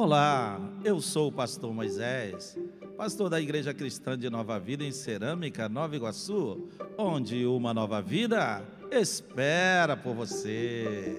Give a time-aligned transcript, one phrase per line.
[0.00, 2.56] Olá, eu sou o pastor Moisés,
[2.96, 8.64] pastor da Igreja Cristã de Nova Vida em Cerâmica, Nova Iguaçu, onde uma nova vida
[8.92, 11.16] espera por você.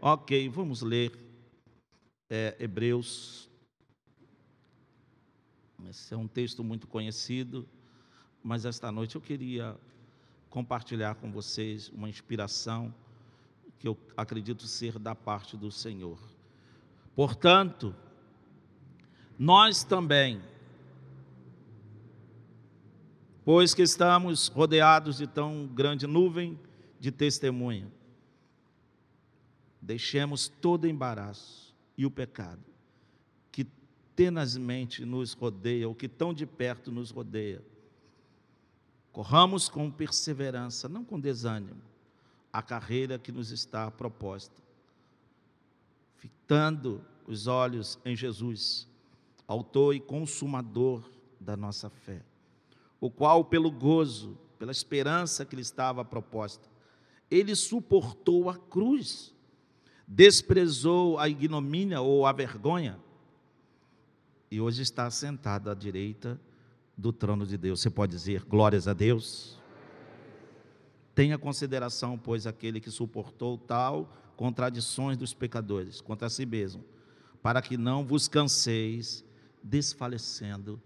[0.00, 1.12] Ok, vamos ler
[2.30, 3.50] é, Hebreus.
[5.90, 7.68] Esse é um texto muito conhecido,
[8.42, 9.76] mas esta noite eu queria
[10.48, 12.90] compartilhar com vocês uma inspiração
[13.82, 16.16] que eu acredito ser da parte do Senhor.
[17.16, 17.92] Portanto,
[19.36, 20.40] nós também,
[23.44, 26.56] pois que estamos rodeados de tão grande nuvem
[27.00, 27.90] de testemunha,
[29.80, 32.62] deixemos todo embaraço e o pecado
[33.50, 33.66] que
[34.14, 37.60] tenazmente nos rodeia, ou que tão de perto nos rodeia.
[39.10, 41.82] Corramos com perseverança, não com desânimo,
[42.52, 44.62] a carreira que nos está proposta,
[46.16, 48.86] fitando os olhos em Jesus,
[49.46, 51.02] autor e consumador
[51.40, 52.22] da nossa fé,
[53.00, 56.68] o qual, pelo gozo, pela esperança que lhe estava proposta,
[57.30, 59.34] ele suportou a cruz,
[60.06, 63.00] desprezou a ignomínia ou a vergonha,
[64.50, 66.38] e hoje está sentado à direita
[66.96, 67.80] do trono de Deus.
[67.80, 69.58] Você pode dizer glórias a Deus?
[71.14, 76.84] Tenha consideração, pois, aquele que suportou tal contradições dos pecadores contra si mesmo,
[77.42, 79.24] para que não vos canseis
[79.62, 80.80] desfalecendo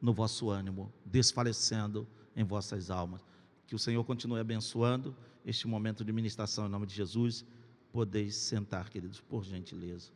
[0.00, 3.22] no vosso ânimo, desfalecendo em vossas almas.
[3.66, 7.44] Que o Senhor continue abençoando este momento de ministração em nome de Jesus.
[7.92, 10.10] Podeis sentar, queridos, por gentileza.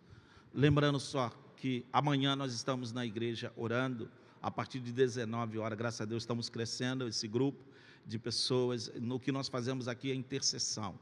[0.52, 4.10] Lembrando só que amanhã nós estamos na igreja orando
[4.40, 7.64] a partir de 19 horas, graças a Deus, estamos crescendo esse grupo
[8.08, 8.90] de pessoas.
[8.94, 10.98] No que nós fazemos aqui é intercessão.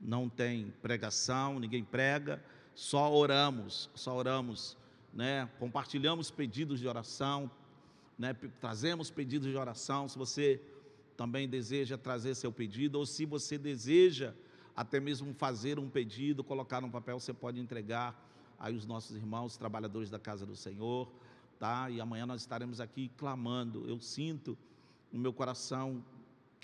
[0.00, 2.42] Não tem pregação, ninguém prega,
[2.74, 4.76] só oramos, só oramos,
[5.12, 5.48] né?
[5.58, 7.50] Compartilhamos pedidos de oração,
[8.18, 8.34] né?
[8.60, 10.08] Trazemos pedidos de oração.
[10.08, 10.60] Se você
[11.16, 14.34] também deseja trazer seu pedido, ou se você deseja
[14.74, 18.14] até mesmo fazer um pedido, colocar no papel, você pode entregar
[18.58, 21.10] aí os nossos irmãos, trabalhadores da casa do Senhor,
[21.58, 21.90] tá?
[21.90, 23.88] E amanhã nós estaremos aqui clamando.
[23.88, 24.56] Eu sinto
[25.12, 26.04] no meu coração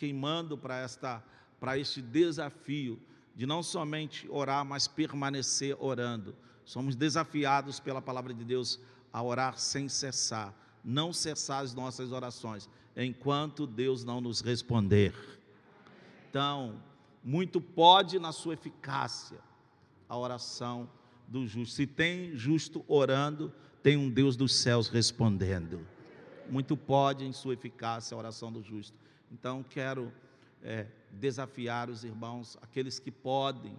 [0.02, 1.22] queimando para esta
[1.60, 2.98] para este desafio
[3.36, 6.34] de não somente orar, mas permanecer orando.
[6.64, 8.80] Somos desafiados pela palavra de Deus
[9.12, 10.52] a orar sem cessar,
[10.82, 15.14] não cessar as nossas orações, enquanto Deus não nos responder.
[16.28, 16.82] Então,
[17.22, 19.38] muito pode na sua eficácia
[20.08, 20.90] a oração
[21.28, 21.76] do justo.
[21.76, 23.52] Se tem justo orando,
[23.84, 25.86] tem um Deus dos céus respondendo.
[26.50, 29.01] Muito pode em sua eficácia a oração do justo.
[29.32, 30.12] Então, quero
[30.62, 33.74] é, desafiar os irmãos, aqueles que podem,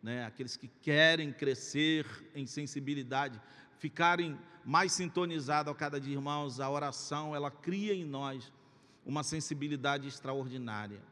[0.00, 3.40] né, aqueles que querem crescer em sensibilidade,
[3.76, 8.52] ficarem mais sintonizados a cada dia, irmãos, a oração, ela cria em nós
[9.04, 11.02] uma sensibilidade extraordinária.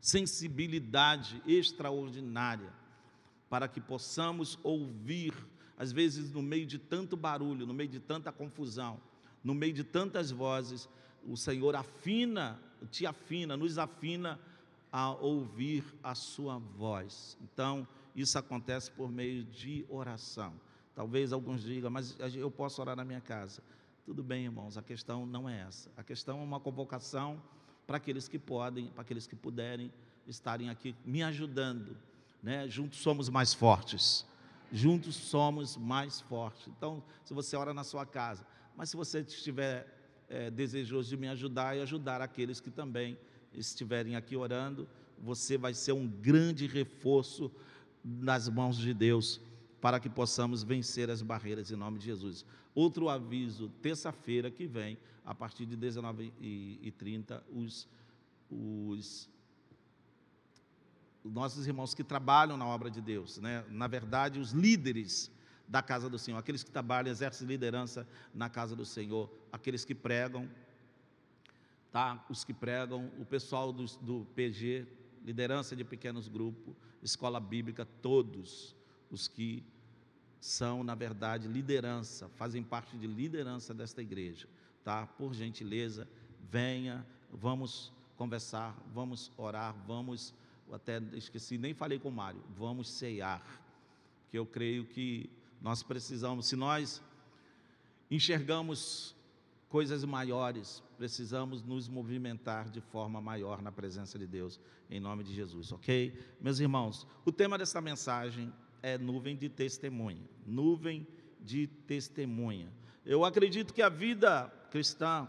[0.00, 2.72] Sensibilidade extraordinária,
[3.50, 5.34] para que possamos ouvir,
[5.76, 9.00] às vezes no meio de tanto barulho, no meio de tanta confusão,
[9.42, 10.88] no meio de tantas vozes,
[11.28, 12.58] o Senhor afina
[12.90, 14.38] te afina, nos afina
[14.92, 17.36] a ouvir a sua voz.
[17.40, 20.54] Então, isso acontece por meio de oração.
[20.94, 23.62] Talvez alguns digam, mas eu posso orar na minha casa.
[24.04, 25.90] Tudo bem, irmãos, a questão não é essa.
[25.96, 27.42] A questão é uma convocação
[27.86, 29.92] para aqueles que podem, para aqueles que puderem
[30.26, 31.96] estarem aqui me ajudando.
[32.42, 32.68] Né?
[32.68, 34.24] Juntos somos mais fortes.
[34.72, 36.68] Juntos somos mais fortes.
[36.68, 39.96] Então, se você ora na sua casa, mas se você estiver
[40.28, 43.18] é, desejoso de me ajudar e ajudar aqueles que também
[43.52, 44.88] estiverem aqui orando.
[45.18, 47.50] Você vai ser um grande reforço
[48.04, 49.40] nas mãos de Deus
[49.80, 52.44] para que possamos vencer as barreiras em nome de Jesus.
[52.74, 57.88] Outro aviso, terça-feira que vem, a partir de 19h30, os,
[58.50, 59.28] os
[61.24, 63.64] nossos irmãos que trabalham na obra de Deus, né?
[63.70, 65.30] na verdade, os líderes
[65.68, 69.94] da casa do Senhor, aqueles que trabalham, exercem liderança na casa do Senhor, aqueles que
[69.94, 70.48] pregam,
[71.90, 72.24] tá?
[72.28, 74.86] Os que pregam, o pessoal do, do PG,
[75.24, 78.74] liderança de pequenos grupos, escola bíblica, todos
[79.10, 79.64] os que
[80.40, 84.46] são, na verdade, liderança, fazem parte de liderança desta igreja,
[84.84, 85.06] tá?
[85.06, 86.06] Por gentileza,
[86.48, 90.32] venha, vamos conversar, vamos orar, vamos,
[90.72, 93.42] até esqueci, nem falei com o Mário, vamos ceiar,
[94.30, 95.28] que eu creio que
[95.60, 97.02] nós precisamos, se nós
[98.10, 99.14] enxergamos
[99.68, 105.34] coisas maiores, precisamos nos movimentar de forma maior na presença de Deus, em nome de
[105.34, 106.18] Jesus, ok?
[106.40, 110.22] Meus irmãos, o tema desta mensagem é nuvem de testemunha.
[110.46, 111.06] Nuvem
[111.40, 112.72] de testemunha.
[113.04, 115.28] Eu acredito que a vida cristã,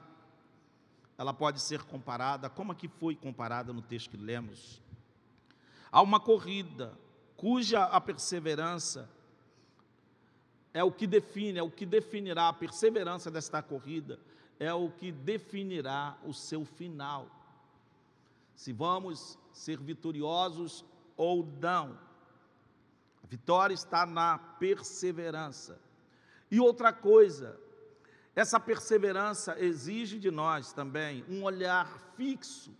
[1.17, 4.81] ela pode ser comparada, como aqui foi comparada no texto que lemos,
[5.91, 6.97] a uma corrida,
[7.35, 9.09] cuja a perseverança
[10.77, 14.19] é o que define, é o que definirá a perseverança desta corrida,
[14.59, 17.27] é o que definirá o seu final.
[18.55, 20.85] Se vamos ser vitoriosos
[21.15, 21.97] ou não.
[23.23, 25.81] A vitória está na perseverança.
[26.51, 27.59] E outra coisa,
[28.35, 32.71] essa perseverança exige de nós também um olhar fixo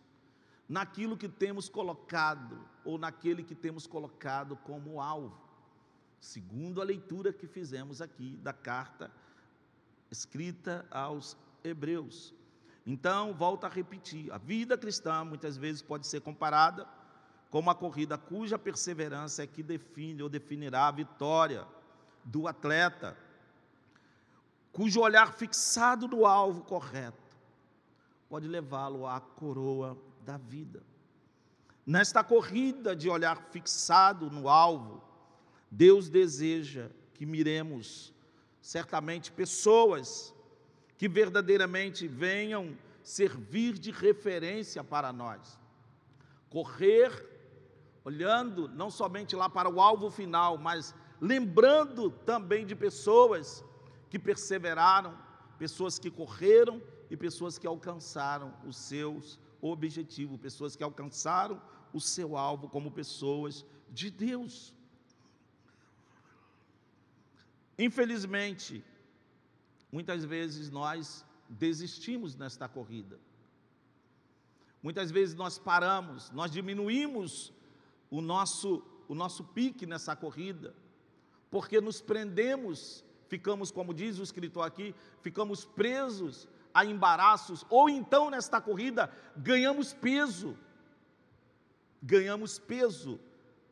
[0.69, 5.46] naquilo que temos colocado ou naquele que temos colocado como alvo,
[6.19, 9.11] segundo a leitura que fizemos aqui da carta
[10.09, 12.33] escrita aos Hebreus.
[12.85, 16.87] Então, volto a repetir: a vida cristã muitas vezes pode ser comparada
[17.49, 21.65] com uma corrida cuja perseverança é que define ou definirá a vitória
[22.23, 23.17] do atleta,
[24.71, 27.27] cujo olhar fixado no alvo correto
[28.29, 30.83] pode levá-lo à coroa da vida.
[31.85, 35.01] Nesta corrida de olhar fixado no alvo,
[35.69, 38.13] Deus deseja que miremos
[38.61, 40.33] certamente pessoas
[40.97, 45.59] que verdadeiramente venham servir de referência para nós.
[46.49, 47.11] Correr
[48.03, 53.63] olhando não somente lá para o alvo final, mas lembrando também de pessoas
[54.09, 55.17] que perseveraram,
[55.57, 61.61] pessoas que correram e pessoas que alcançaram os seus objetivos, pessoas que alcançaram
[61.93, 64.73] o seu alvo como pessoas de Deus.
[67.77, 68.83] Infelizmente,
[69.91, 73.19] Muitas vezes nós desistimos nesta corrida.
[74.83, 77.53] Muitas vezes nós paramos, nós diminuímos
[78.09, 80.75] o nosso, o nosso pique nessa corrida,
[81.49, 88.29] porque nos prendemos, ficamos, como diz o escritor aqui, ficamos presos a embaraços, ou então
[88.29, 90.55] nesta corrida ganhamos peso,
[92.03, 93.19] ganhamos peso,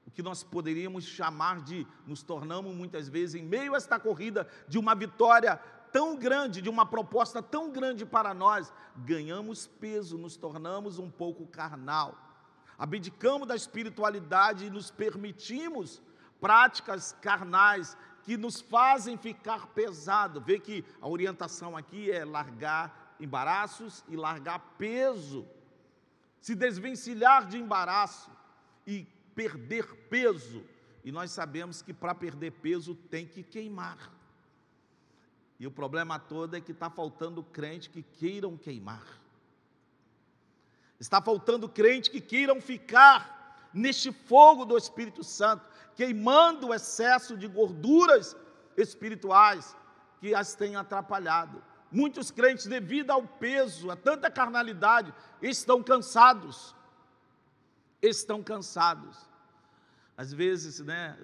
[0.05, 4.47] o que nós poderíamos chamar de, nos tornamos muitas vezes, em meio a esta corrida,
[4.67, 5.59] de uma vitória
[5.91, 11.47] tão grande, de uma proposta tão grande para nós, ganhamos peso, nos tornamos um pouco
[11.47, 12.17] carnal.
[12.77, 16.01] Abdicamos da espiritualidade e nos permitimos
[16.39, 20.41] práticas carnais que nos fazem ficar pesado.
[20.41, 25.47] Vê que a orientação aqui é largar embaraços e largar peso.
[26.41, 28.29] Se desvencilhar de embaraço
[28.85, 30.63] e perder peso.
[31.03, 34.11] E nós sabemos que para perder peso tem que queimar.
[35.59, 39.05] E o problema todo é que está faltando crente que queiram queimar.
[40.99, 47.47] Está faltando crente que queiram ficar neste fogo do Espírito Santo, queimando o excesso de
[47.47, 48.35] gorduras
[48.77, 49.75] espirituais
[50.19, 51.61] que as têm atrapalhado.
[51.91, 56.75] Muitos crentes, devido ao peso, a tanta carnalidade, estão cansados.
[58.07, 59.17] Estão cansados.
[60.15, 61.17] Às vezes, né,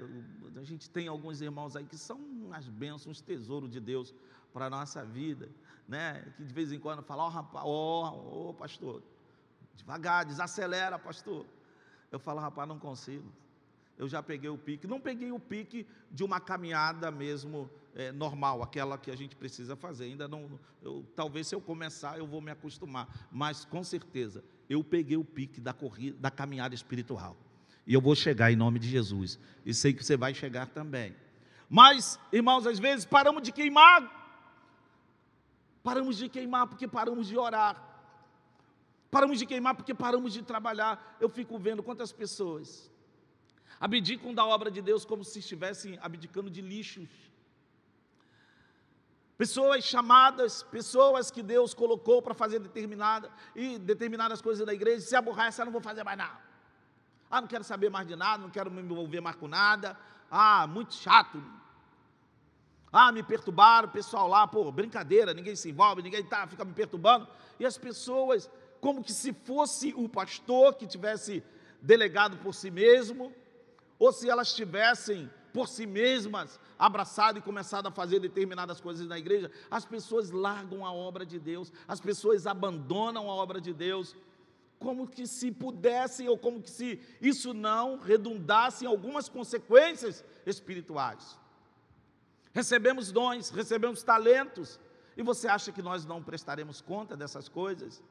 [0.56, 4.14] a gente tem alguns irmãos aí que são umas bênçãos, uns tesouros de Deus
[4.52, 5.50] para a nossa vida,
[5.88, 6.26] né?
[6.36, 9.02] Que de vez em quando falam, ó oh, rapaz, ó, oh, oh, pastor,
[9.76, 11.46] devagar, desacelera, pastor.
[12.12, 13.32] Eu falo, rapaz, não consigo.
[13.98, 18.64] Eu já peguei o pique, não peguei o pique de uma caminhada mesmo é, normal,
[18.64, 20.06] aquela que a gente precisa fazer.
[20.06, 24.84] Ainda não, eu, talvez se eu começar eu vou me acostumar, mas com certeza eu
[24.84, 27.36] peguei o pique da corrida, da caminhada espiritual.
[27.86, 29.38] E eu vou chegar em nome de Jesus.
[29.66, 31.14] E sei que você vai chegar também.
[31.70, 34.00] Mas, irmãos, às vezes paramos de queimar.
[35.84, 37.76] Paramos de queimar porque paramos de orar.
[39.10, 41.18] Paramos de queimar porque paramos de trabalhar.
[41.20, 42.90] Eu fico vendo quantas pessoas
[43.78, 47.10] abdicam da obra de Deus como se estivessem abdicando de lixos.
[49.42, 55.16] Pessoas chamadas, pessoas que Deus colocou para fazer determinada e determinadas coisas da igreja, se
[55.16, 56.38] aborrece, eu não vou fazer mais nada.
[57.28, 59.98] Ah, não quero saber mais de nada, não quero me envolver mais com nada.
[60.30, 61.44] Ah, muito chato.
[62.94, 66.74] Ah, me perturbaram, o pessoal lá, pô, brincadeira, ninguém se envolve, ninguém tá, fica me
[66.74, 67.28] perturbando.
[67.60, 68.48] E as pessoas,
[68.80, 71.44] como que se fosse o pastor que tivesse
[71.82, 73.34] delegado por si mesmo,
[73.98, 79.18] ou se elas tivessem por si mesmas abraçado e começado a fazer determinadas coisas na
[79.18, 84.16] igreja, as pessoas largam a obra de Deus, as pessoas abandonam a obra de Deus
[84.80, 91.38] como que se pudesse, ou como que se isso não redundasse em algumas consequências espirituais.
[92.52, 94.80] Recebemos dons, recebemos talentos,
[95.16, 98.02] E você acha que nós não prestaremos conta dessas coisas?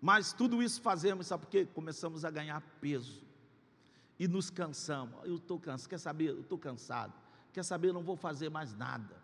[0.00, 1.68] Mas tudo isso fazemos, sabe por quê?
[1.74, 3.25] Começamos a ganhar peso.
[4.18, 5.14] E nos cansamos.
[5.24, 5.90] Eu estou cansado.
[5.90, 6.28] Quer saber?
[6.30, 7.12] Eu estou cansado.
[7.52, 7.88] Quer saber?
[7.88, 9.14] Eu não vou fazer mais nada.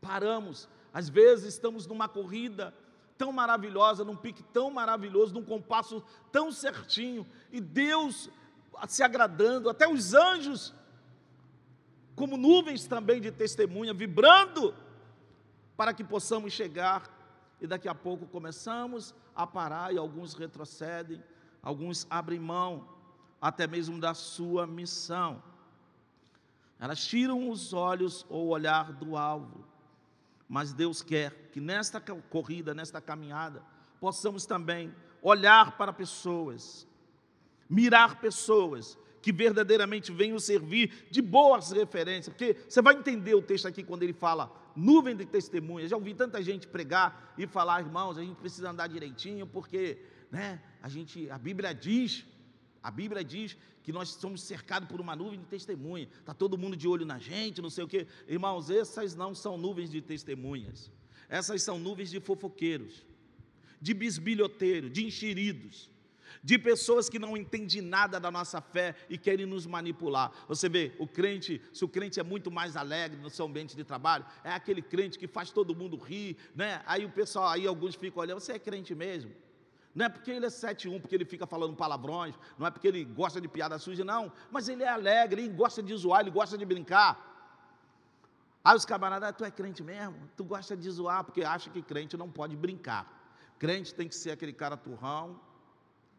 [0.00, 0.68] Paramos.
[0.92, 2.74] Às vezes estamos numa corrida
[3.16, 6.02] tão maravilhosa, num pique tão maravilhoso, num compasso
[6.32, 8.28] tão certinho, e Deus
[8.88, 10.74] se agradando, até os anjos,
[12.16, 14.74] como nuvens também de testemunha, vibrando,
[15.76, 17.08] para que possamos chegar,
[17.60, 21.22] e daqui a pouco começamos a parar, e alguns retrocedem,
[21.62, 22.88] alguns abrem mão,
[23.42, 25.42] até mesmo da sua missão.
[26.78, 29.66] Elas tiram os olhos ou o olhar do alvo.
[30.48, 33.60] Mas Deus quer que nesta corrida, nesta caminhada,
[34.00, 36.86] possamos também olhar para pessoas,
[37.68, 43.66] mirar pessoas que verdadeiramente venham servir de boas referências, porque você vai entender o texto
[43.66, 45.90] aqui quando ele fala nuvem de testemunhas.
[45.90, 49.98] Já ouvi tanta gente pregar e falar, irmãos, a gente precisa andar direitinho, porque,
[50.30, 52.24] né, a gente, a Bíblia diz,
[52.82, 56.08] a Bíblia diz que nós somos cercados por uma nuvem de testemunha.
[56.18, 58.06] Está todo mundo de olho na gente, não sei o quê.
[58.26, 60.90] Irmãos, essas não são nuvens de testemunhas.
[61.28, 63.06] Essas são nuvens de fofoqueiros,
[63.80, 65.90] de bisbilhoteiros, de enxeridos,
[66.42, 70.32] de pessoas que não entendem nada da nossa fé e querem nos manipular.
[70.48, 73.84] Você vê, o crente, se o crente é muito mais alegre no seu ambiente de
[73.84, 76.82] trabalho, é aquele crente que faz todo mundo rir, né?
[76.84, 79.30] Aí o pessoal, aí alguns ficam olhando, você é crente mesmo?
[79.94, 83.04] Não é porque ele é 7-1, porque ele fica falando palavrões, não é porque ele
[83.04, 84.32] gosta de piada suja, não.
[84.50, 87.30] Mas ele é alegre, ele gosta de zoar, ele gosta de brincar.
[88.64, 90.16] Aí os camaradas, ah, tu é crente mesmo?
[90.36, 93.06] Tu gosta de zoar, porque acha que crente não pode brincar.
[93.58, 95.38] Crente tem que ser aquele cara turrão,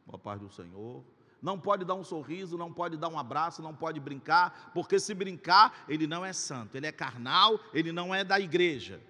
[0.05, 1.03] boa paz do Senhor.
[1.41, 5.13] Não pode dar um sorriso, não pode dar um abraço, não pode brincar, porque se
[5.13, 9.01] brincar, ele não é santo, ele é carnal, ele não é da igreja.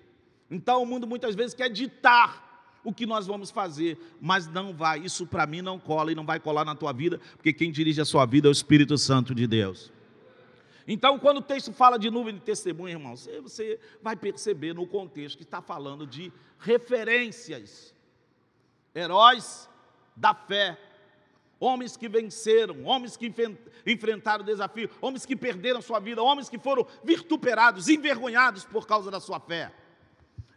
[0.50, 2.43] Então o mundo muitas vezes quer ditar
[2.84, 6.26] o que nós vamos fazer, mas não vai, isso para mim não cola e não
[6.26, 9.34] vai colar na tua vida, porque quem dirige a sua vida é o Espírito Santo
[9.34, 9.92] de Deus.
[10.88, 14.86] Então, quando o texto fala de nuvem de testemunha, irmão, você, você vai perceber no
[14.86, 17.94] contexto que está falando de referências,
[18.94, 19.70] heróis
[20.16, 20.78] da fé,
[21.60, 23.34] homens que venceram, homens que
[23.86, 29.10] enfrentaram o desafio, homens que perderam sua vida, homens que foram vituperados, envergonhados por causa
[29.10, 29.72] da sua fé.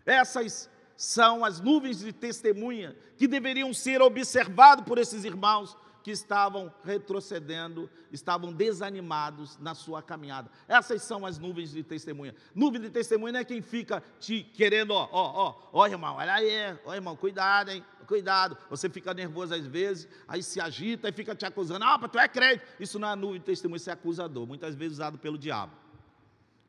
[0.05, 5.77] Essas são as nuvens de testemunha que deveriam ser observadas por esses irmãos
[6.07, 10.49] que estavam retrocedendo, estavam desanimados na sua caminhada.
[10.69, 12.33] Essas são as nuvens de testemunha.
[12.55, 16.33] Nuvem de testemunha não é quem fica te querendo, ó, ó, ó, ó, irmão, olha
[16.33, 18.57] aí, ó, irmão, cuidado, hein, cuidado.
[18.71, 21.85] Você fica nervoso às vezes, aí se agita e fica te acusando.
[21.85, 22.63] Ah, tu é crente.
[22.79, 25.73] Isso não é nuvem de testemunha, isso é acusador, muitas vezes usado pelo diabo.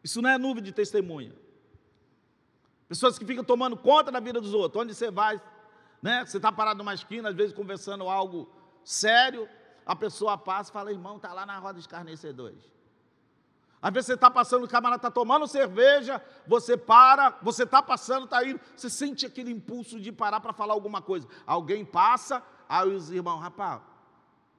[0.03, 1.31] Isso não é nuvem de testemunha.
[2.87, 4.81] Pessoas que ficam tomando conta da vida dos outros.
[4.81, 5.41] Onde você vai,
[6.01, 6.25] né?
[6.25, 8.49] Você está parado numa esquina, às vezes conversando algo
[8.83, 9.47] sério,
[9.85, 12.59] a pessoa passa e fala, irmão, está lá na roda dos escarnecedores.
[13.81, 18.23] Às vezes você está passando, o camarada está tomando cerveja, você para, você está passando,
[18.23, 21.27] está indo, você sente aquele impulso de parar para falar alguma coisa.
[21.45, 23.81] Alguém passa, aí os irmãos, rapaz,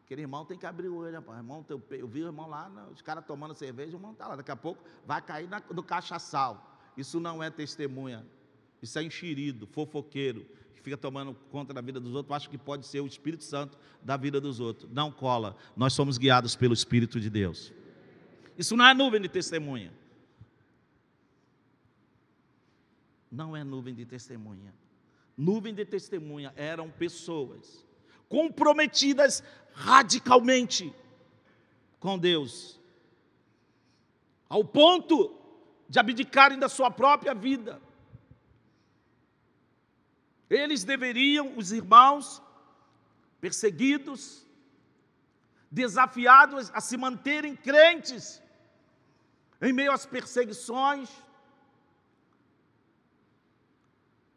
[0.05, 1.39] aquele irmão tem que abrir o olho, rapaz.
[1.39, 4.53] Irmão, eu vi o irmão lá, os caras tomando cerveja, o irmão está lá, daqui
[4.53, 6.78] a pouco vai cair no cachaçal.
[6.99, 8.27] Isso não é testemunha.
[8.83, 12.37] Isso é enxerido, fofoqueiro, que fica tomando conta da vida dos outros.
[12.37, 14.91] Acho que pode ser o Espírito Santo da vida dos outros.
[14.91, 15.57] Não cola.
[15.77, 17.73] Nós somos guiados pelo Espírito de Deus.
[18.57, 19.93] Isso não é nuvem de testemunha.
[23.31, 24.75] Não é nuvem de testemunha.
[25.37, 27.87] Nuvem de testemunha eram pessoas
[28.29, 30.93] comprometidas radicalmente
[32.01, 32.81] com Deus,
[34.49, 35.38] ao ponto
[35.89, 37.81] de abdicarem da sua própria vida.
[40.51, 42.43] Eles deveriam, os irmãos,
[43.41, 44.47] perseguidos,
[45.71, 48.43] desafiados a se manterem crentes
[49.61, 51.11] em meio às perseguições,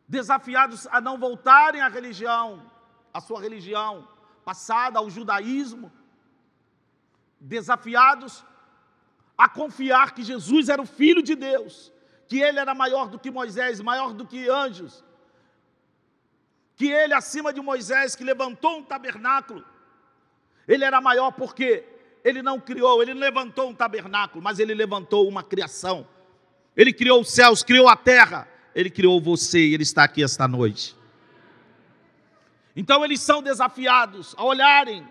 [0.08, 2.70] desafiados a não voltarem à religião,
[3.14, 4.08] à sua religião
[4.44, 5.92] passada, ao judaísmo,
[7.40, 8.44] desafiados
[9.42, 11.92] a confiar que Jesus era o Filho de Deus,
[12.28, 15.04] que ele era maior do que Moisés, maior do que anjos,
[16.76, 19.66] que ele, acima de Moisés, que levantou um tabernáculo,
[20.68, 21.84] ele era maior porque
[22.24, 26.08] ele não criou, ele levantou um tabernáculo, mas ele levantou uma criação.
[26.78, 30.48] Ele criou os céus, criou a terra, ele criou você e ele está aqui esta
[30.48, 30.96] noite.
[32.76, 35.04] Então eles são desafiados a olharem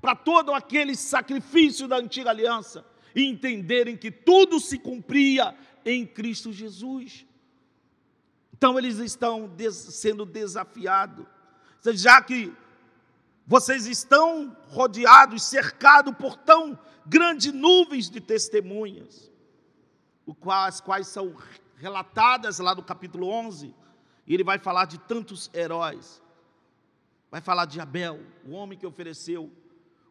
[0.00, 2.84] para todo aquele sacrifício da antiga aliança
[3.18, 5.52] e entenderem que tudo se cumpria
[5.84, 7.26] em Cristo Jesus.
[8.52, 11.26] Então eles estão des sendo desafiados,
[11.94, 12.52] já que
[13.44, 19.32] vocês estão rodeados, cercados por tão grandes nuvens de testemunhas,
[20.46, 21.34] as quais são
[21.76, 23.74] relatadas lá no capítulo 11,
[24.26, 26.22] e ele vai falar de tantos heróis.
[27.30, 29.50] Vai falar de Abel, o homem que ofereceu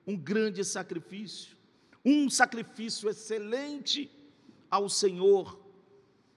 [0.06, 1.57] um grande sacrifício,
[2.10, 4.10] um sacrifício excelente
[4.72, 5.60] ao Senhor.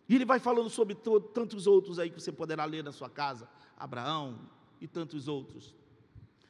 [0.09, 0.97] E ele vai falando sobre
[1.33, 4.41] tantos outros aí que você poderá ler na sua casa, Abraão
[4.81, 5.73] e tantos outros.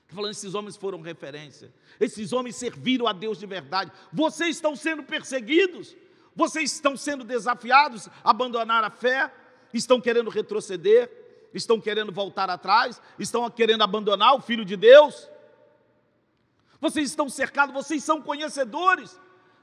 [0.09, 3.93] Falando, esses homens foram referência, esses homens serviram a Deus de verdade.
[4.13, 5.95] Vocês estão sendo perseguidos,
[6.35, 9.33] vocês estão sendo desafiados a abandonar a fé,
[9.73, 15.30] estão querendo retroceder, estão querendo voltar atrás, estão querendo abandonar o Filho de Deus.
[16.81, 19.19] Vocês estão cercados, vocês são conhecedores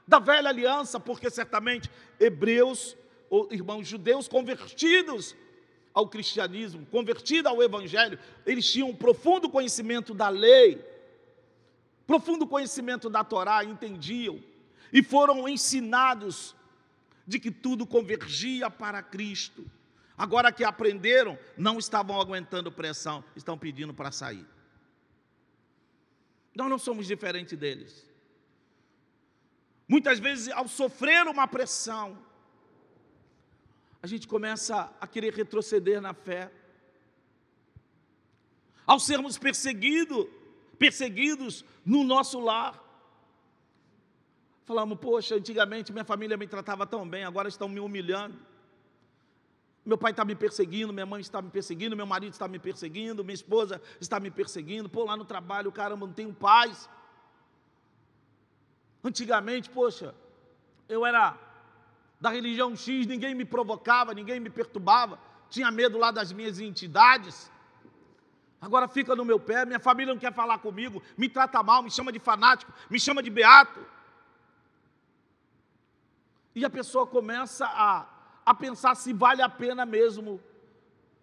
[0.06, 2.96] da velha aliança, porque certamente hebreus,
[3.28, 5.34] ou irmãos judeus convertidos
[5.92, 10.82] ao cristianismo, convertidos ao evangelho, eles tinham um profundo conhecimento da lei,
[12.06, 14.42] profundo conhecimento da Torá, entendiam
[14.92, 16.54] e foram ensinados
[17.26, 19.66] de que tudo convergia para Cristo.
[20.16, 24.46] Agora que aprenderam, não estavam aguentando pressão, estão pedindo para sair.
[26.58, 28.04] Nós não somos diferentes deles.
[29.86, 32.18] Muitas vezes, ao sofrer uma pressão,
[34.02, 36.50] a gente começa a querer retroceder na fé.
[38.84, 40.26] Ao sermos perseguidos,
[40.76, 42.74] perseguidos no nosso lar,
[44.64, 48.36] falamos, poxa, antigamente minha família me tratava tão bem, agora estão me humilhando.
[49.88, 53.24] Meu pai está me perseguindo, minha mãe está me perseguindo, meu marido está me perseguindo,
[53.24, 54.86] minha esposa está me perseguindo.
[54.86, 56.90] Pô, lá no trabalho, caramba, não tenho paz.
[59.02, 60.14] Antigamente, poxa,
[60.90, 61.38] eu era
[62.20, 65.18] da religião X, ninguém me provocava, ninguém me perturbava,
[65.48, 67.50] tinha medo lá das minhas entidades.
[68.60, 71.90] Agora fica no meu pé, minha família não quer falar comigo, me trata mal, me
[71.90, 73.80] chama de fanático, me chama de beato.
[76.54, 78.17] E a pessoa começa a
[78.48, 80.40] a pensar se vale a pena mesmo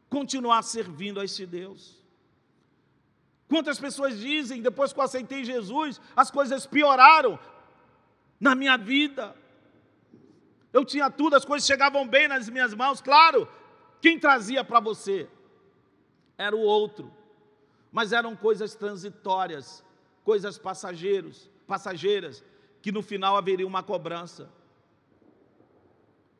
[0.08, 2.00] continuar servindo a esse Deus.
[3.48, 7.40] Quantas pessoas dizem, depois que eu aceitei Jesus, as coisas pioraram
[8.40, 9.36] na minha vida.
[10.72, 13.48] Eu tinha tudo, as coisas chegavam bem nas minhas mãos, claro.
[14.00, 15.28] Quem trazia para você
[16.38, 17.12] era o outro,
[17.92, 19.84] mas eram coisas transitórias,
[20.24, 22.44] coisas passageiros, passageiras,
[22.84, 24.48] que no final haveria uma cobrança.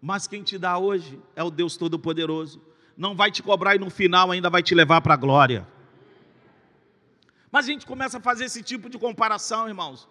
[0.06, 2.62] Mas quem te dá hoje é o Deus Todo-Poderoso.
[2.96, 5.68] Não vai te cobrar e no final ainda vai te levar para a glória.
[7.52, 10.08] Mas a gente começa a fazer esse tipo de comparação, irmãos,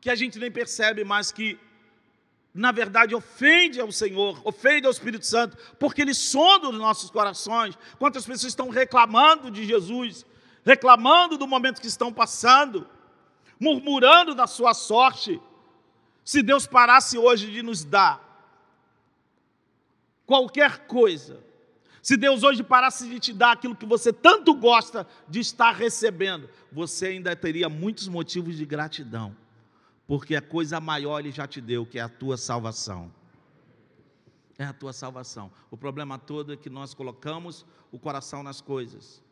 [0.00, 1.58] que a gente nem percebe mais que,
[2.54, 7.76] na verdade, ofende ao Senhor, ofende ao Espírito Santo, porque Ele sonda os nossos corações.
[7.98, 10.24] Quantas pessoas estão reclamando de Jesus,
[10.64, 12.88] reclamando do momento que estão passando,
[13.60, 15.38] murmurando da sua sorte.
[16.24, 18.25] Se Deus parasse hoje de nos dar
[20.26, 21.40] qualquer coisa,
[22.02, 26.48] se Deus hoje parasse de te dar aquilo que você tanto gosta de estar recebendo,
[26.70, 29.36] você ainda teria muitos motivos de gratidão,
[30.06, 33.12] porque a coisa maior Ele já te deu, que é a tua salvação.
[34.58, 35.50] É a tua salvação.
[35.70, 39.22] O problema todo é que nós colocamos o coração nas coisas.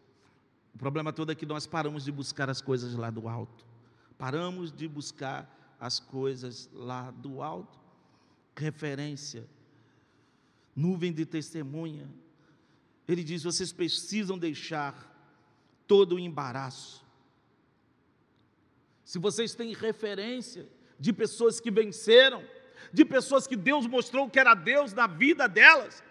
[0.75, 3.65] O problema todo é que nós paramos de buscar as coisas lá do alto.
[4.19, 5.49] Paramos de buscar
[5.81, 7.79] as coisas lá do alto.
[8.57, 9.47] Referência
[10.75, 12.09] nuvem de testemunha.
[13.07, 15.13] Ele diz: vocês precisam deixar
[15.87, 17.05] todo o embaraço.
[19.05, 22.43] Se vocês têm referência de pessoas que venceram,
[22.93, 26.03] de pessoas que Deus mostrou que era Deus na vida delas,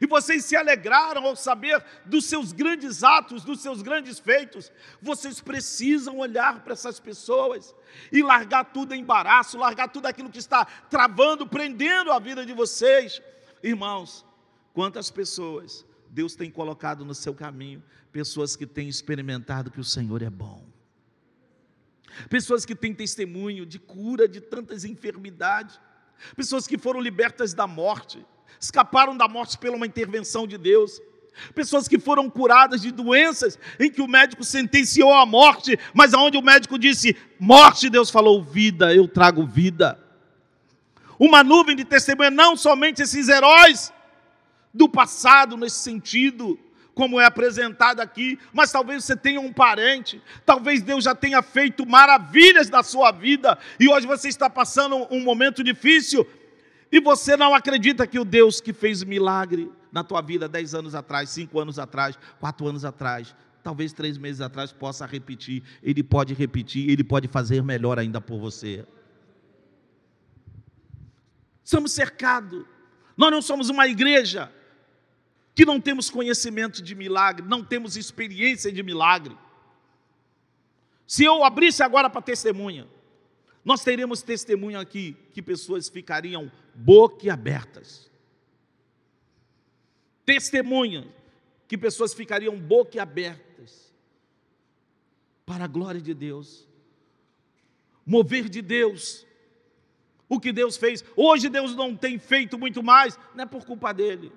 [0.00, 4.72] e vocês se alegraram ao saber dos seus grandes atos, dos seus grandes feitos.
[5.00, 7.72] Vocês precisam olhar para essas pessoas
[8.10, 12.52] e largar tudo em embaraço, largar tudo aquilo que está travando, prendendo a vida de
[12.52, 13.22] vocês
[13.66, 14.24] Irmãos,
[14.72, 20.22] quantas pessoas Deus tem colocado no seu caminho, pessoas que têm experimentado que o Senhor
[20.22, 20.64] é bom.
[22.30, 25.80] Pessoas que têm testemunho de cura de tantas enfermidades,
[26.36, 28.24] pessoas que foram libertas da morte,
[28.60, 31.02] escaparam da morte pela uma intervenção de Deus,
[31.52, 36.38] pessoas que foram curadas de doenças em que o médico sentenciou a morte, mas aonde
[36.38, 40.05] o médico disse morte, Deus falou vida, eu trago vida
[41.18, 43.92] uma nuvem de testemunha, não somente esses heróis
[44.72, 46.58] do passado nesse sentido,
[46.94, 51.86] como é apresentado aqui, mas talvez você tenha um parente, talvez Deus já tenha feito
[51.86, 56.26] maravilhas na sua vida e hoje você está passando um momento difícil
[56.90, 60.94] e você não acredita que o Deus que fez milagre na tua vida dez anos
[60.94, 65.62] atrás, cinco anos atrás, quatro anos atrás, talvez três meses atrás, possa repetir.
[65.82, 68.86] Ele pode repetir, ele pode fazer melhor ainda por você.
[71.66, 72.64] Somos cercados.
[73.16, 74.52] Nós não somos uma igreja
[75.52, 79.36] que não temos conhecimento de milagre, não temos experiência de milagre.
[81.08, 82.86] Se eu abrisse agora para testemunha,
[83.64, 88.08] nós teríamos testemunho aqui que pessoas ficariam boquiabertas.
[90.24, 91.12] Testemunha
[91.66, 93.92] que pessoas ficariam boquiabertas
[95.44, 96.64] para a glória de Deus.
[98.06, 99.25] Mover de Deus.
[100.28, 101.04] O que Deus fez.
[101.14, 104.32] Hoje Deus não tem feito muito mais, não é por culpa dele.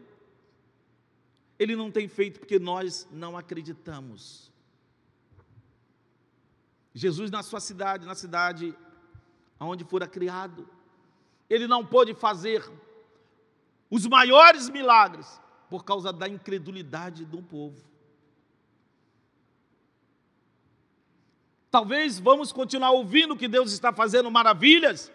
[1.57, 4.51] Ele não tem feito porque nós não acreditamos.
[6.93, 8.75] Jesus, na sua cidade, na cidade
[9.59, 10.67] onde fora criado,
[11.49, 12.63] ele não pôde fazer
[13.89, 17.89] os maiores milagres por causa da incredulidade do povo.
[21.69, 25.11] Talvez vamos continuar ouvindo que Deus está fazendo maravilhas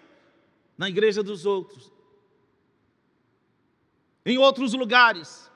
[0.76, 1.92] na igreja dos outros,
[4.24, 5.50] em outros lugares,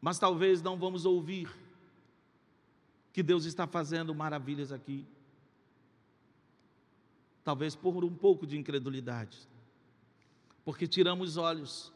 [0.00, 1.48] mas talvez não vamos ouvir
[3.12, 5.06] que Deus está fazendo maravilhas aqui.
[7.42, 9.48] Talvez por um pouco de incredulidade,
[10.64, 11.92] porque tiramos os olhos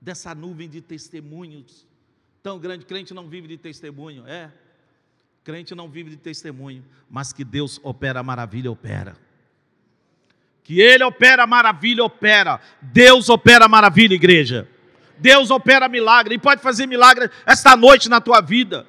[0.00, 1.86] dessa nuvem de testemunhos
[2.42, 2.84] tão grande.
[2.84, 4.52] Crente não vive de testemunho, é.
[5.42, 9.16] Crente não vive de testemunho, mas que Deus opera maravilha, opera.
[10.64, 12.58] Que Ele opera maravilha, opera.
[12.80, 14.66] Deus opera maravilha, igreja.
[15.18, 18.86] Deus opera milagre e pode fazer milagre esta noite na tua vida.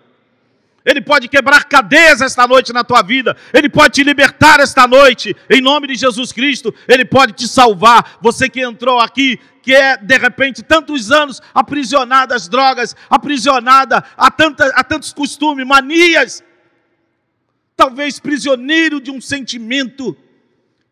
[0.86, 3.36] Ele pode quebrar cadeias esta noite na tua vida.
[3.52, 6.74] Ele pode te libertar esta noite, em nome de Jesus Cristo.
[6.88, 8.18] Ele pode te salvar.
[8.22, 14.30] Você que entrou aqui, que é de repente tantos anos aprisionada às drogas, aprisionada a,
[14.30, 16.44] tanta, a tantos costumes, manias,
[17.76, 20.16] talvez prisioneiro de um sentimento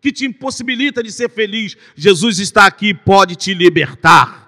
[0.03, 1.77] que te impossibilita de ser feliz.
[1.95, 4.43] Jesus está aqui e pode te libertar.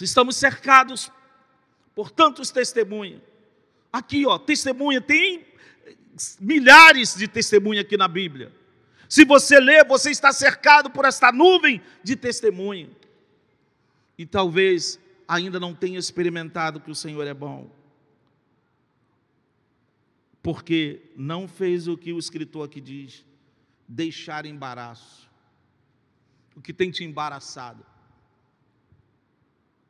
[0.00, 1.12] Estamos cercados
[1.94, 3.20] por tantos testemunhos.
[3.92, 5.44] Aqui, ó, testemunha, tem
[6.40, 8.50] milhares de testemunhas aqui na Bíblia.
[9.06, 12.90] Se você ler, você está cercado por esta nuvem de testemunho.
[14.16, 17.83] E talvez ainda não tenha experimentado que o Senhor é bom.
[20.44, 23.26] Porque não fez o que o escritor aqui diz:
[23.88, 25.28] deixar embaraço.
[26.54, 27.84] O que tem te embaraçado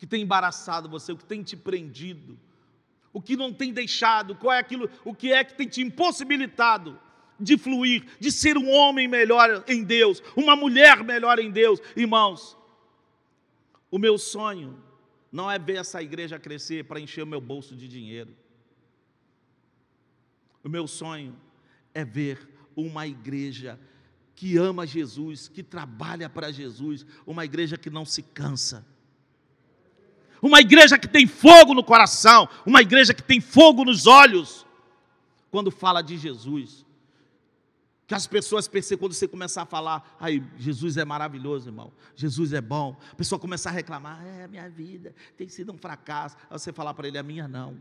[0.05, 2.39] que tem embaraçado você, o que tem te prendido,
[3.11, 7.01] o que não tem deixado, qual é aquilo, o que é que tem te impossibilitado
[7.41, 12.55] de fluir, de ser um homem melhor em Deus, uma mulher melhor em Deus, irmãos.
[13.91, 14.79] O meu sonho
[15.33, 18.37] não é ver essa igreja crescer para encher o meu bolso de dinheiro.
[20.65, 21.37] O meu sonho
[21.93, 23.79] é ver uma igreja
[24.35, 28.85] que ama Jesus, que trabalha para Jesus, uma igreja que não se cansa.
[30.41, 34.67] Uma igreja que tem fogo no coração, uma igreja que tem fogo nos olhos,
[35.51, 36.85] quando fala de Jesus.
[38.07, 42.53] Que as pessoas percebam, quando você começar a falar, aí, Jesus é maravilhoso, irmão, Jesus
[42.53, 46.59] é bom, a pessoa começar a reclamar, é, minha vida tem sido um fracasso, aí
[46.59, 47.79] você falar para ele, a minha não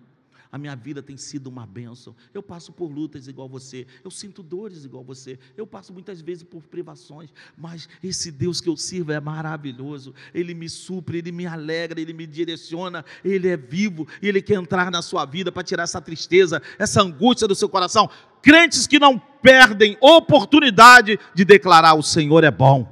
[0.53, 2.15] a minha vida tem sido uma bênção.
[2.31, 6.43] Eu passo por lutas igual você, eu sinto dores igual você, eu passo muitas vezes
[6.43, 10.13] por privações, mas esse Deus que eu sirvo é maravilhoso.
[10.31, 14.53] Ele me supre, ele me alegra, ele me direciona, ele é vivo e ele quer
[14.53, 18.07] entrar na sua vida para tirar essa tristeza, essa angústia do seu coração.
[18.39, 22.87] Crentes que não perdem oportunidade de declarar: o Senhor é bom.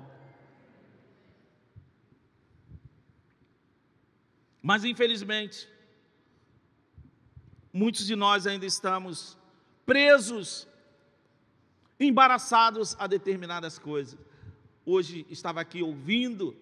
[4.63, 5.69] Mas infelizmente,
[7.73, 9.37] muitos de nós ainda estamos
[9.85, 10.67] presos,
[11.99, 14.19] embaraçados a determinadas coisas.
[14.85, 16.55] Hoje estava aqui ouvindo,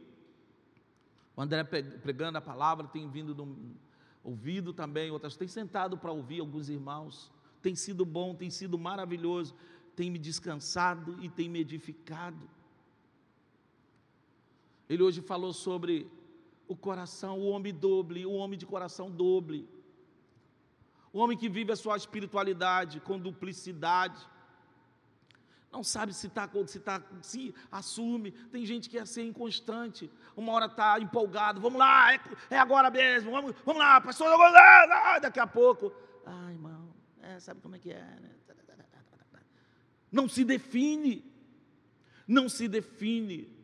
[1.35, 3.75] o André pregando a palavra, tem vindo no,
[4.23, 9.55] ouvido também, outras, tem sentado para ouvir alguns irmãos, tem sido bom, tem sido maravilhoso,
[9.95, 12.49] tem me descansado e tem me edificado.
[14.89, 16.09] Ele hoje falou sobre
[16.67, 19.67] o coração, o homem doble, o homem de coração doble.
[21.11, 24.19] O homem que vive a sua espiritualidade com duplicidade.
[25.71, 28.31] Não sabe se está, se está, se assume.
[28.31, 30.09] Tem gente que é assim inconstante.
[30.35, 31.61] Uma hora está empolgado.
[31.61, 32.19] Vamos lá, é,
[32.51, 33.31] é, agora mesmo.
[33.31, 34.29] Vamos, vamos lá, pastor.
[35.21, 35.91] Daqui a pouco.
[36.25, 36.89] Ah, irmão,
[37.21, 38.31] é, sabe como é que é, né?
[40.11, 41.23] Não se define.
[42.27, 43.55] Não se define.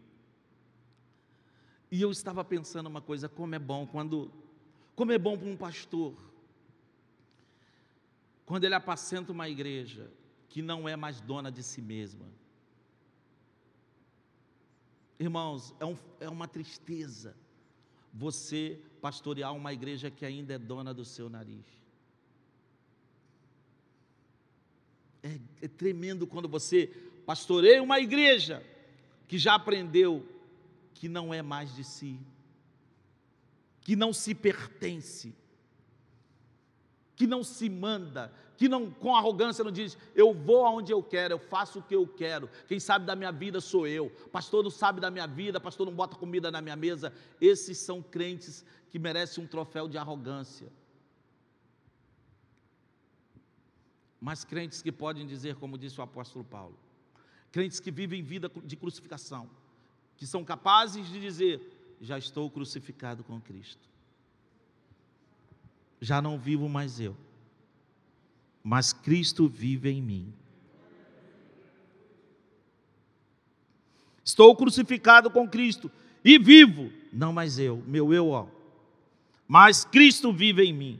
[1.91, 4.31] E eu estava pensando uma coisa, como é bom quando
[4.95, 6.15] como é bom para um pastor
[8.45, 10.11] quando ele apacenta uma igreja
[10.47, 12.25] que não é mais dona de si mesma.
[15.19, 17.35] Irmãos, é, um, é uma tristeza
[18.13, 21.65] você pastorear uma igreja que ainda é dona do seu nariz.
[25.21, 26.87] É, é tremendo quando você
[27.25, 28.63] pastoreia uma igreja
[29.27, 30.25] que já aprendeu
[30.93, 32.19] que não é mais de si,
[33.81, 35.35] que não se pertence,
[37.15, 41.33] que não se manda, que não com arrogância não diz, eu vou aonde eu quero,
[41.33, 42.49] eu faço o que eu quero.
[42.67, 44.09] Quem sabe da minha vida sou eu.
[44.31, 47.13] Pastor não sabe da minha vida, pastor não bota comida na minha mesa.
[47.39, 50.71] Esses são crentes que merecem um troféu de arrogância.
[54.19, 56.77] Mas crentes que podem dizer, como disse o apóstolo Paulo,
[57.51, 59.49] crentes que vivem vida de crucificação,
[60.17, 63.94] que são capazes de dizer: já estou crucificado com Cristo
[66.05, 67.17] já não vivo mais eu,
[68.63, 70.33] mas Cristo vive em mim.
[74.23, 75.91] Estou crucificado com Cristo
[76.23, 78.47] e vivo, não mais eu, meu eu, ó,
[79.47, 80.99] mas Cristo vive em mim.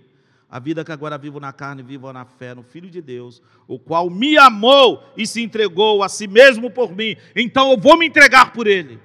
[0.50, 3.78] A vida que agora vivo na carne, vivo na fé no Filho de Deus, o
[3.78, 7.18] qual me amou e se entregou a si mesmo por mim.
[7.36, 9.00] Então eu vou me entregar por Ele.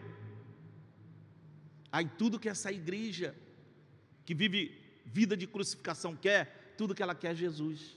[1.90, 3.34] Aí tudo que essa igreja
[4.24, 7.96] que vive vida de crucificação quer, tudo que ela quer é Jesus.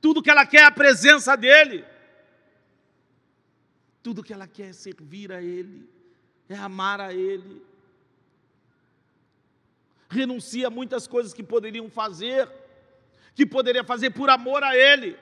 [0.00, 1.84] Tudo que ela quer é a presença dEle.
[4.02, 5.88] Tudo que ela quer é servir a Ele,
[6.48, 7.64] é amar a Ele.
[10.08, 12.48] Renuncia a muitas coisas que poderiam fazer,
[13.34, 15.16] que poderia fazer por amor a Ele.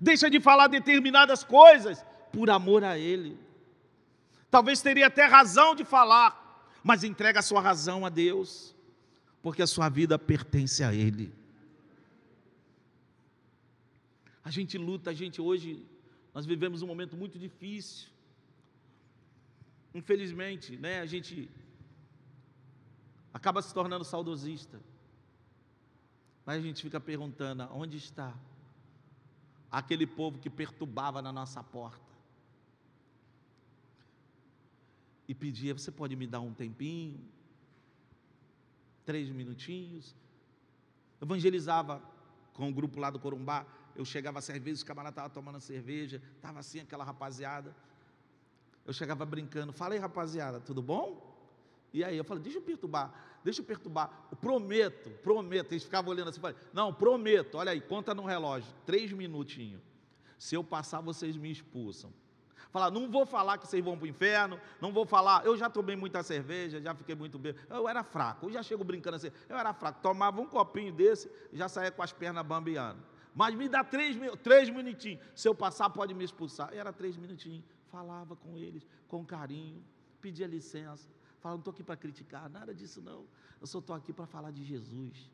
[0.00, 3.36] Deixa de falar determinadas coisas por amor a Ele.
[4.50, 6.47] Talvez teria até razão de falar,
[6.82, 8.74] mas entrega a sua razão a Deus,
[9.42, 11.32] porque a sua vida pertence a Ele.
[14.44, 15.84] A gente luta, a gente hoje,
[16.32, 18.08] nós vivemos um momento muito difícil.
[19.94, 21.50] Infelizmente, né, a gente
[23.32, 24.80] acaba se tornando saudosista.
[26.46, 28.34] Mas a gente fica perguntando: onde está
[29.70, 32.17] aquele povo que perturbava na nossa porta?
[35.28, 37.20] E pedia: Você pode me dar um tempinho?
[39.04, 40.16] Três minutinhos.
[41.20, 42.02] Evangelizava
[42.54, 43.66] com o grupo lá do Corumbá.
[43.94, 47.74] Eu chegava às cervejas, os camaradas estavam tomando cerveja, estava assim aquela rapaziada.
[48.86, 51.28] Eu chegava brincando, falei rapaziada, tudo bom?
[51.92, 55.72] E aí eu falei, deixa eu perturbar, deixa eu perturbar, eu prometo, prometo.
[55.72, 59.82] Eles ficavam olhando assim, falei, não, prometo, olha aí, conta no relógio, três minutinhos.
[60.38, 62.12] Se eu passar, vocês me expulsam.
[62.70, 65.70] Falar, não vou falar que vocês vão para o inferno, não vou falar, eu já
[65.70, 67.54] tomei muita cerveja, já fiquei muito bem.
[67.70, 71.30] Eu era fraco, eu já chego brincando assim, eu era fraco, tomava um copinho desse,
[71.52, 73.02] já saía com as pernas bambeando.
[73.34, 76.70] Mas me dá três, três minutinhos, se eu passar pode me expulsar.
[76.72, 79.82] Era três minutinhos, falava com eles, com carinho,
[80.20, 81.08] pedia licença,
[81.40, 83.24] falava, não estou aqui para criticar, nada disso não.
[83.60, 85.30] Eu só estou aqui para falar de Jesus,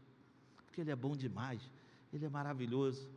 [0.66, 1.68] porque Ele é bom demais,
[2.12, 3.08] Ele é maravilhoso.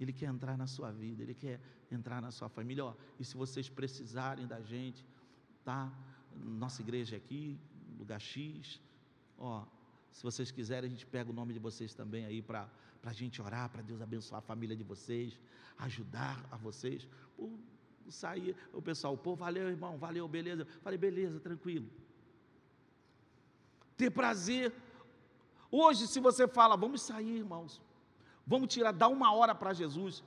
[0.00, 2.84] Ele quer entrar na sua vida, Ele quer entrar na sua família.
[2.84, 5.04] Ó, e se vocês precisarem da gente,
[5.64, 5.92] tá?
[6.36, 7.58] Nossa igreja é aqui,
[7.98, 8.80] lugar X.
[9.38, 9.64] Ó,
[10.10, 12.68] se vocês quiserem, a gente pega o nome de vocês também aí para
[13.02, 15.38] a gente orar, para Deus abençoar a família de vocês,
[15.78, 17.08] ajudar a vocês.
[17.36, 17.50] Pô,
[18.08, 20.66] sair, o pessoal, pô, valeu, irmão, valeu, beleza.
[20.82, 21.88] Falei, beleza, tranquilo.
[23.96, 24.72] Ter prazer.
[25.70, 27.80] Hoje, se você fala, vamos sair, irmãos,
[28.46, 30.22] vamos tirar, dar uma hora para Jesus.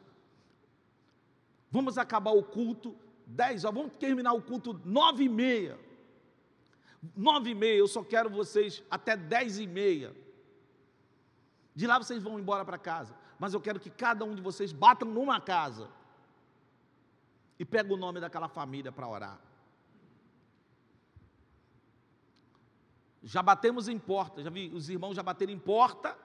[1.72, 5.80] Vamos acabar o culto 10 horas, vamos terminar o culto 9 e meia.
[7.16, 10.16] 9 e meia, eu só quero vocês até 10 e meia.
[11.76, 13.14] De lá vocês vão embora para casa.
[13.38, 15.90] Mas eu quero que cada um de vocês batam numa casa.
[17.60, 19.40] E pega o nome daquela família para orar.
[23.24, 26.18] Já batemos em porta, já vi os irmãos já bateram em porta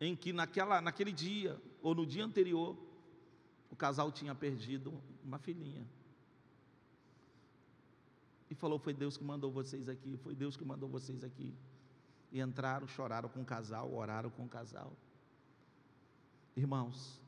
[0.00, 2.76] em que naquela, naquele dia, ou no dia anterior,
[3.70, 5.86] o casal tinha perdido uma filhinha.
[8.48, 11.54] E falou: Foi Deus que mandou vocês aqui, foi Deus que mandou vocês aqui.
[12.32, 14.96] E entraram, choraram com o casal, oraram com o casal.
[16.56, 17.20] Irmãos,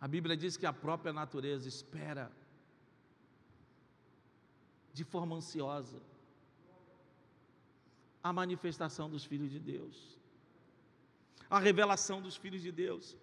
[0.00, 2.32] a Bíblia diz que a própria natureza espera
[4.92, 6.00] de forma ansiosa
[8.22, 10.18] a manifestação dos filhos de Deus
[11.50, 13.16] a revelação dos filhos de Deus.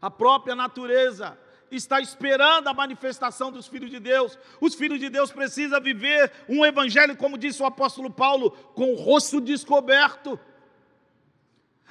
[0.00, 1.38] A própria natureza
[1.70, 4.38] está esperando a manifestação dos filhos de Deus.
[4.60, 8.96] Os filhos de Deus precisam viver um evangelho, como disse o apóstolo Paulo, com o
[8.96, 10.38] rosto descoberto.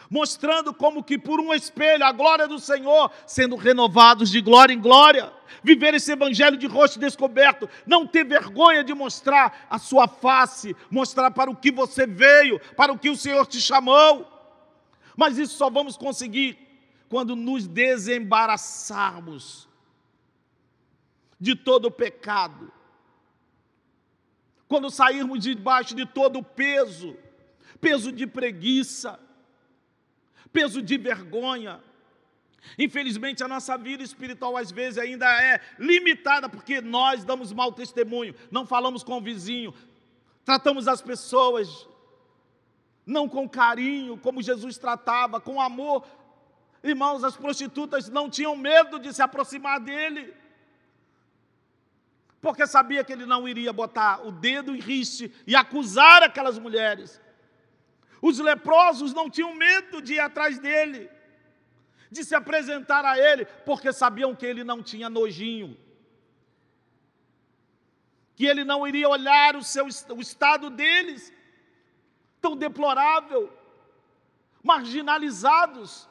[0.10, 4.80] Mostrando como que por um espelho a glória do Senhor, sendo renovados de glória em
[4.80, 10.75] glória, viver esse evangelho de rosto descoberto, não ter vergonha de mostrar a sua face,
[10.89, 14.37] mostrar para o que você veio, para o que o Senhor te chamou.
[15.17, 16.58] Mas isso só vamos conseguir
[17.10, 19.67] quando nos desembaraçarmos
[21.39, 22.71] de todo o pecado,
[24.67, 27.17] quando sairmos debaixo de todo o peso,
[27.82, 29.19] peso de preguiça,
[30.53, 31.84] peso de vergonha.
[32.77, 38.36] Infelizmente, a nossa vida espiritual às vezes ainda é limitada, porque nós damos mau testemunho,
[38.51, 39.73] não falamos com o vizinho,
[40.45, 41.88] tratamos as pessoas
[43.08, 46.06] não com carinho, como Jesus tratava, com amor.
[46.84, 50.36] Irmãos, as prostitutas não tinham medo de se aproximar dele
[52.41, 57.20] porque sabia que ele não iria botar o dedo em riste e acusar aquelas mulheres.
[58.22, 61.10] Os leprosos não tinham medo de ir atrás dele,
[62.12, 65.78] de se apresentar a ele, porque sabiam que ele não tinha nojinho,
[68.36, 71.34] que ele não iria olhar o, seu, o estado deles,
[72.41, 73.52] tão deplorável,
[74.63, 76.08] marginalizados,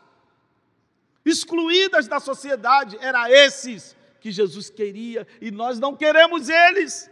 [1.25, 7.11] excluídas da sociedade, era esses que Jesus queria e nós não queremos eles.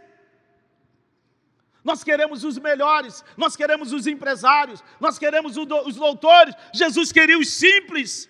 [1.83, 6.55] Nós queremos os melhores, nós queremos os empresários, nós queremos os doutores.
[6.73, 8.27] Jesus queria os simples.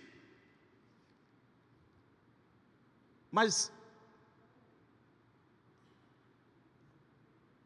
[3.31, 3.71] Mas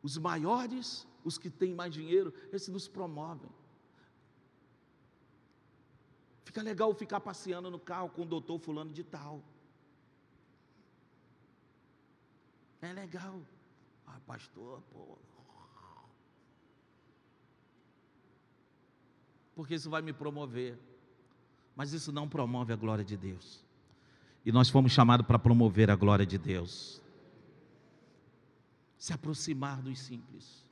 [0.03, 3.49] os maiores, os que têm mais dinheiro, esses nos promovem.
[6.43, 9.43] Fica legal ficar passeando no carro com o doutor fulano de tal.
[12.81, 13.41] É legal.
[14.07, 15.17] Ah, pastor, pô.
[19.53, 20.79] Porque isso vai me promover.
[21.75, 23.63] Mas isso não promove a glória de Deus.
[24.45, 27.01] E nós fomos chamados para promover a glória de Deus.
[28.97, 30.68] Se aproximar dos simples.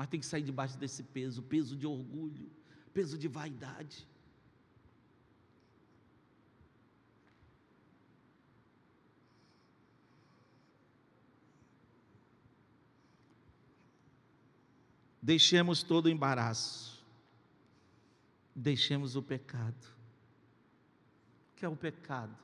[0.00, 2.50] Mas tem que sair debaixo desse peso peso de orgulho,
[2.90, 4.08] peso de vaidade.
[15.20, 17.04] Deixemos todo o embaraço.
[18.56, 19.86] Deixemos o pecado.
[21.52, 22.34] O que é o pecado?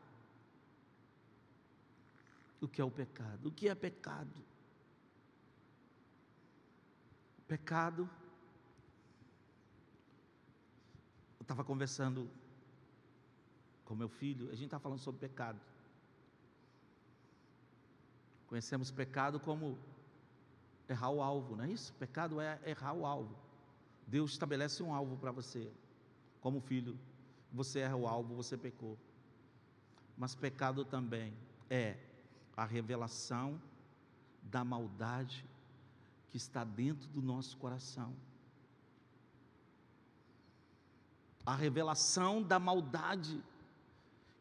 [2.61, 3.49] O que é o pecado?
[3.49, 4.45] O que é pecado?
[7.46, 8.09] Pecado.
[11.38, 12.28] Eu estava conversando
[13.85, 15.61] com meu filho, a gente está falando sobre pecado.
[18.48, 19.78] Conhecemos pecado como
[20.88, 21.92] errar o alvo, não é isso?
[21.94, 23.37] Pecado é errar o alvo.
[24.06, 25.70] Deus estabelece um alvo para você,
[26.40, 26.98] como filho.
[27.52, 28.98] Você erra o alvo, você pecou.
[30.16, 31.32] Mas pecado também
[31.70, 31.96] é
[32.56, 33.61] a revelação
[34.42, 35.44] da maldade
[36.37, 38.14] que está dentro do nosso coração.
[41.46, 43.42] A revelação da maldade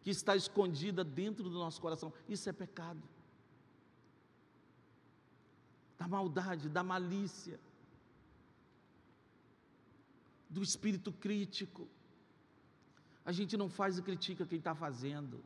[0.04, 2.12] que está escondida dentro do nosso coração.
[2.28, 3.02] Isso é pecado
[5.98, 7.58] da maldade, da malícia,
[10.50, 11.88] do espírito crítico.
[13.24, 15.42] A gente não faz e critica quem está fazendo.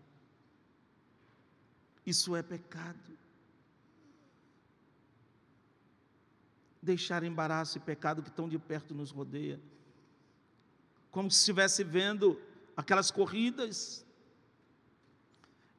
[2.03, 3.19] Isso é pecado.
[6.81, 9.59] Deixar embaraço e pecado que tão de perto nos rodeia.
[11.11, 12.39] Como se estivesse vendo
[12.75, 14.05] aquelas corridas.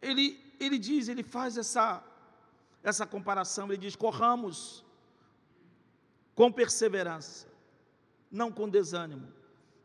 [0.03, 2.05] Ele, ele diz, ele faz essa
[2.83, 4.85] essa comparação, ele diz: corramos
[6.35, 7.47] com perseverança,
[8.31, 9.29] não com desânimo,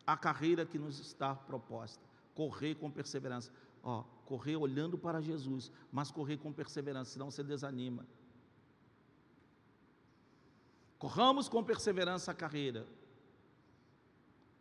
[0.05, 2.03] a carreira que nos está proposta.
[2.33, 3.51] Correr com perseverança.
[3.83, 8.05] Ó, correr olhando para Jesus, mas correr com perseverança, senão você desanima.
[10.97, 12.87] Corramos com perseverança a carreira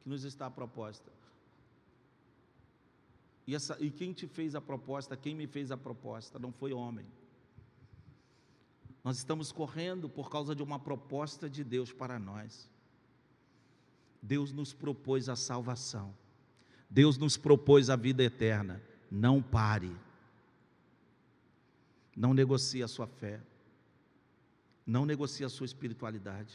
[0.03, 1.11] que nos está proposta.
[3.47, 6.72] E, essa, e quem te fez a proposta, quem me fez a proposta, não foi
[6.72, 7.07] homem
[9.05, 12.70] nós estamos correndo por causa de uma proposta de Deus para nós.
[14.22, 16.14] Deus nos propôs a salvação.
[16.89, 18.82] Deus nos propôs a vida eterna.
[19.11, 19.95] Não pare.
[22.16, 23.43] Não negocie a sua fé.
[24.87, 26.55] Não negocie a sua espiritualidade.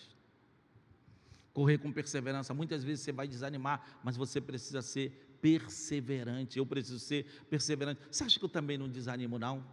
[1.54, 2.54] Correr com perseverança.
[2.54, 6.60] Muitas vezes você vai desanimar, mas você precisa ser perseverante.
[6.60, 8.02] Eu preciso ser perseverante.
[8.12, 9.66] Você acha que eu também não desanimo, não?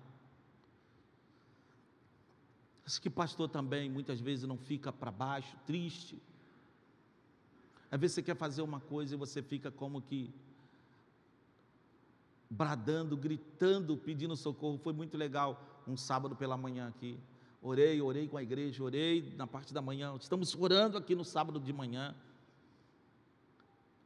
[2.86, 6.22] Acho que pastor também muitas vezes não fica para baixo, triste.
[7.90, 10.32] Às vezes você quer fazer uma coisa e você fica como que
[12.48, 14.78] bradando, gritando, pedindo socorro.
[14.78, 17.18] Foi muito legal um sábado pela manhã aqui.
[17.62, 20.14] Orei, orei com a igreja, orei na parte da manhã.
[20.20, 22.14] Estamos orando aqui no sábado de manhã.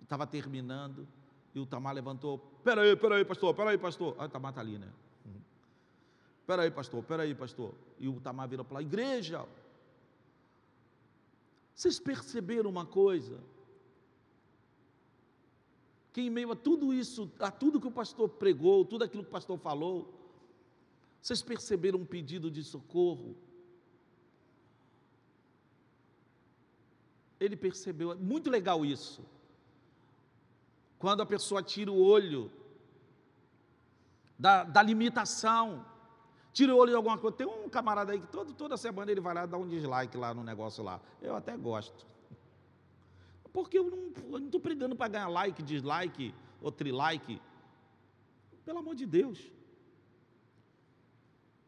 [0.02, 1.06] Estava terminando.
[1.54, 2.38] E o Tamar levantou.
[2.62, 4.14] Peraí, peraí, pastor, peraí, pastor.
[4.18, 4.88] Ah, o Tamar está ali, né?
[5.26, 5.40] Uhum.
[6.46, 7.74] Peraí, pastor, peraí, pastor.
[7.98, 9.46] E o Tamar virou para lá, igreja.
[11.74, 13.40] Vocês perceberam uma coisa?
[16.12, 19.28] Que em meio a tudo isso, a tudo que o pastor pregou, tudo aquilo que
[19.28, 20.19] o pastor falou,
[21.20, 23.36] vocês perceberam um pedido de socorro?
[27.38, 29.24] Ele percebeu, muito legal isso.
[30.98, 32.50] Quando a pessoa tira o olho
[34.38, 35.84] da, da limitação,
[36.52, 37.36] tira o olho de alguma coisa.
[37.36, 40.34] Tem um camarada aí que todo, toda semana ele vai lá dar um dislike lá
[40.34, 41.00] no negócio lá.
[41.20, 42.06] Eu até gosto.
[43.52, 47.40] Porque eu não estou pregando para ganhar like, dislike ou trilike.
[48.64, 49.50] Pelo amor de Deus.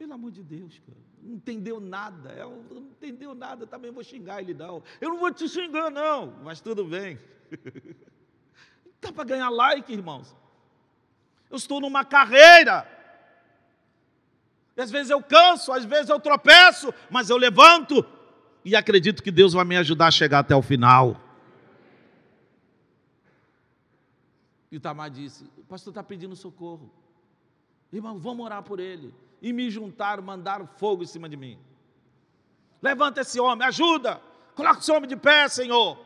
[0.02, 0.98] Pelo amor de Deus, cara.
[1.22, 2.30] Não entendeu nada.
[2.30, 4.82] É não entendeu nada, também vou xingar ele, não.
[5.00, 7.20] Eu não vou te xingar, não, mas tudo bem.
[8.96, 10.34] Está para ganhar like, irmãos.
[11.48, 12.84] Eu estou numa carreira.
[14.76, 18.04] E às vezes eu canso, às vezes eu tropeço, mas eu levanto
[18.64, 21.16] e acredito que Deus vai me ajudar a chegar até o final.
[24.68, 26.92] E o Tamar disse: O pastor está pedindo socorro.
[27.92, 31.58] Irmão, vamos orar por ele e me juntaram, mandaram fogo em cima de mim.
[32.80, 34.22] Levanta esse homem, ajuda,
[34.54, 35.98] coloca esse homem de pé, Senhor.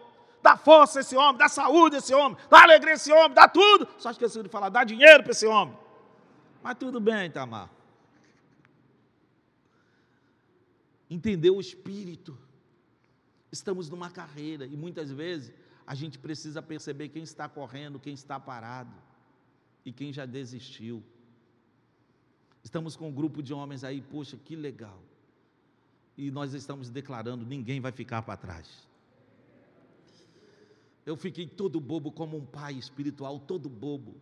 [0.43, 3.34] Dá força a esse homem, dá saúde a esse homem, dá alegria a esse homem,
[3.34, 3.87] dá tudo.
[3.99, 5.76] Só esqueci de falar, dá dinheiro para esse homem.
[6.62, 7.70] Mas tudo bem, Tamar.
[11.11, 12.37] Entendeu o espírito.
[13.53, 15.53] Estamos numa carreira e muitas vezes
[15.87, 18.93] a gente precisa perceber quem está correndo, quem está parado
[19.84, 21.03] e quem já desistiu.
[22.67, 25.01] Estamos com um grupo de homens aí, poxa, que legal.
[26.19, 28.89] E nós estamos declarando: ninguém vai ficar para trás.
[31.11, 34.17] Eu fiquei todo bobo, como um pai espiritual, todo bobo.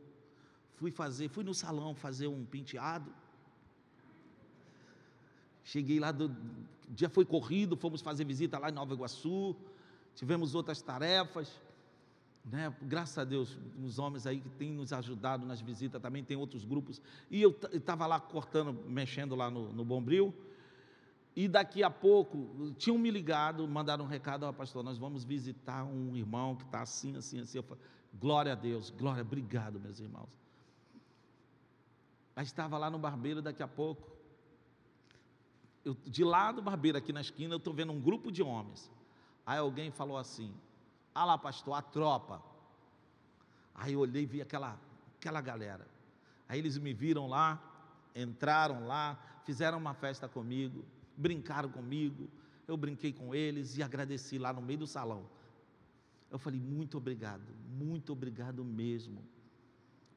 [0.74, 3.10] Fui fazer, fui no salão fazer um penteado.
[5.62, 6.30] Cheguei lá, do,
[6.90, 9.56] dia foi corrido, fomos fazer visita lá em Nova Iguaçu,
[10.14, 11.48] tivemos outras tarefas.
[12.44, 12.74] Né?
[12.82, 16.64] Graças a Deus, os homens aí que têm nos ajudado nas visitas, também tem outros
[16.64, 17.00] grupos.
[17.30, 20.34] E eu estava lá cortando, mexendo lá no, no Bombril.
[21.34, 25.84] E daqui a pouco, tinham me ligado, mandaram um recado, ó, pastor, nós vamos visitar
[25.84, 27.58] um irmão que está assim, assim, assim.
[27.58, 27.82] Eu falei,
[28.14, 30.38] glória a Deus, glória, obrigado, meus irmãos.
[32.36, 34.12] Aí estava lá no barbeiro daqui a pouco.
[35.84, 38.90] Eu, de lá do barbeiro, aqui na esquina, eu estou vendo um grupo de homens.
[39.44, 40.52] Aí alguém falou assim:
[41.14, 42.42] ah lá, pastor, a tropa.
[43.74, 44.78] Aí eu olhei e vi aquela,
[45.16, 45.86] aquela galera.
[46.48, 47.62] Aí eles me viram lá,
[48.14, 50.84] entraram lá, fizeram uma festa comigo,
[51.16, 52.28] brincaram comigo.
[52.66, 55.28] Eu brinquei com eles e agradeci lá no meio do salão.
[56.30, 59.22] Eu falei, muito obrigado, muito obrigado mesmo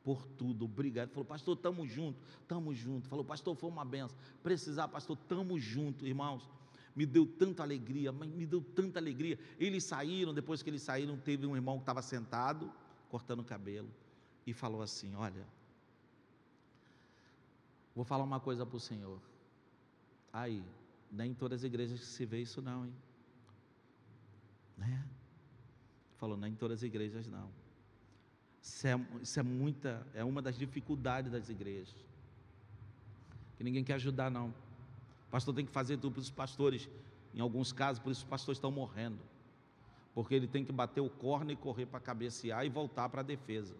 [0.03, 1.09] por tudo, obrigado.
[1.09, 3.09] Falou, pastor, estamos juntos, estamos juntos.
[3.09, 4.17] Falou, pastor, foi uma benção.
[4.41, 6.49] Precisar, pastor, estamos juntos, irmãos
[6.97, 9.37] me deu tanta alegria, mas me deu tanta alegria.
[9.59, 12.73] Eles saíram, depois que eles saíram, teve um irmão que estava sentado,
[13.07, 13.87] cortando o cabelo,
[14.47, 15.45] e falou assim: Olha,
[17.93, 19.21] vou falar uma coisa para o Senhor.
[20.33, 20.63] Aí,
[21.11, 22.93] nem em todas as igrejas se vê isso, não, hein?
[24.75, 25.07] Né?
[26.17, 27.47] Falou, nem em todas as igrejas, não.
[28.59, 31.95] Isso é, isso é muita, é uma das dificuldades das igrejas.
[33.55, 34.51] Que ninguém quer ajudar, não.
[35.37, 36.89] Pastor tem que fazer tudo para os pastores.
[37.31, 39.19] Em alguns casos, por isso os pastores estão morrendo.
[40.15, 43.23] Porque ele tem que bater o corno e correr para cabecear e voltar para a
[43.23, 43.75] defesa.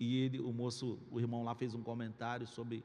[0.00, 2.82] E ele, o moço, o irmão lá fez um comentário sobre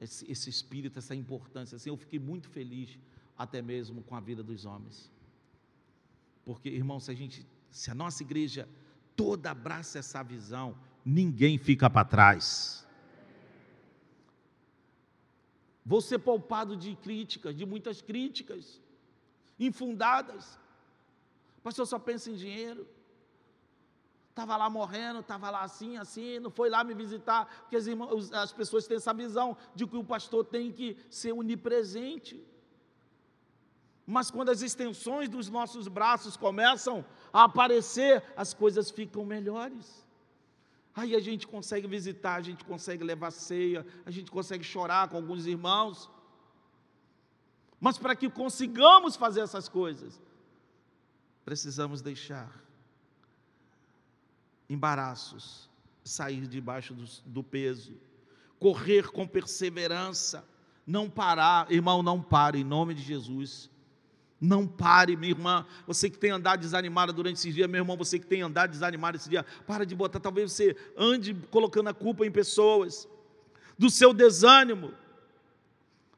[0.00, 1.76] esse, esse espírito, essa importância.
[1.76, 2.98] Assim, eu fiquei muito feliz,
[3.38, 5.08] até mesmo com a vida dos homens.
[6.44, 8.68] Porque, irmão, se a gente, se a nossa igreja
[9.14, 12.84] toda abraça essa visão, ninguém fica para trás.
[15.90, 18.80] Vou ser poupado de críticas, de muitas críticas,
[19.58, 20.56] infundadas.
[21.64, 22.86] Pastor só pensa em dinheiro.
[24.28, 28.32] Estava lá morrendo, estava lá assim, assim, não foi lá me visitar, porque as, irmãos,
[28.32, 32.40] as pessoas têm essa visão de que o pastor tem que ser onipresente.
[34.06, 40.08] Mas quando as extensões dos nossos braços começam a aparecer, as coisas ficam melhores.
[40.94, 45.16] Aí a gente consegue visitar, a gente consegue levar ceia, a gente consegue chorar com
[45.16, 46.10] alguns irmãos.
[47.80, 50.20] Mas para que consigamos fazer essas coisas,
[51.44, 52.60] precisamos deixar
[54.68, 55.68] embaraços,
[56.04, 57.96] sair debaixo do, do peso,
[58.58, 60.44] correr com perseverança,
[60.86, 63.70] não parar, irmão, não pare, em nome de Jesus.
[64.40, 65.66] Não pare, minha irmã.
[65.86, 69.18] Você que tem andado desanimada durante esses dias, meu irmão, você que tem andado desanimado
[69.18, 70.18] esse dia, para de botar.
[70.18, 73.06] Talvez você ande colocando a culpa em pessoas,
[73.78, 74.94] do seu desânimo,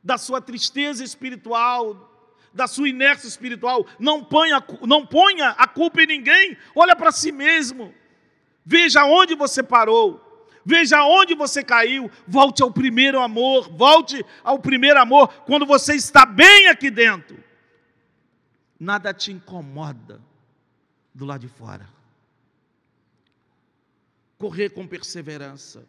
[0.05, 3.85] da sua tristeza espiritual, da sua inércia espiritual.
[3.99, 6.57] Não ponha, não ponha a culpa em ninguém.
[6.77, 7.93] Olha para si mesmo.
[8.65, 10.49] Veja onde você parou.
[10.65, 12.09] Veja onde você caiu.
[12.29, 13.69] Volte ao primeiro amor.
[13.69, 17.42] Volte ao primeiro amor quando você está bem aqui dentro
[18.83, 20.21] nada te incomoda
[21.15, 21.89] do lado de fora.
[24.37, 25.85] Correr com perseverança,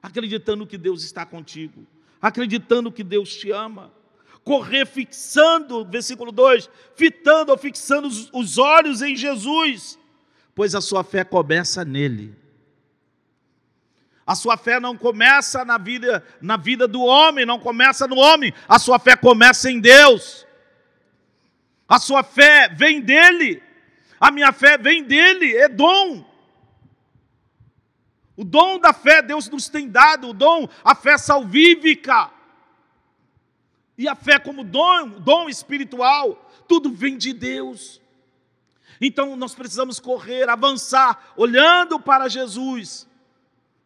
[0.00, 1.84] acreditando que Deus está contigo,
[2.22, 3.92] acreditando que Deus te ama.
[4.44, 9.98] Correr fixando, versículo 2: fitando ou fixando os, os olhos em Jesus,
[10.54, 12.36] pois a sua fé começa nele.
[14.24, 18.54] A sua fé não começa na vida, na vida do homem, não começa no homem,
[18.68, 20.46] a sua fé começa em Deus.
[21.90, 23.60] A sua fé vem dele.
[24.20, 26.24] A minha fé vem dele, é dom.
[28.36, 32.30] O dom da fé Deus nos tem dado, o dom, a fé salvífica.
[33.98, 38.00] E a fé como dom, dom espiritual, tudo vem de Deus.
[39.00, 43.08] Então nós precisamos correr, avançar, olhando para Jesus,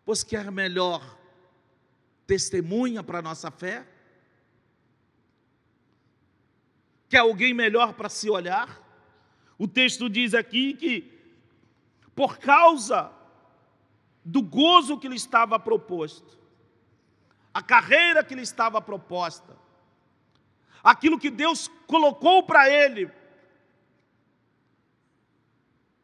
[0.05, 1.16] pois quer melhor
[2.26, 3.93] testemunha para a nossa fé?
[7.09, 8.80] Quer alguém melhor para se olhar?
[9.59, 11.12] O texto diz aqui que,
[12.14, 13.12] por causa
[14.24, 16.38] do gozo que lhe estava proposto,
[17.52, 19.57] a carreira que lhe estava proposta,
[20.82, 23.11] aquilo que Deus colocou para ele,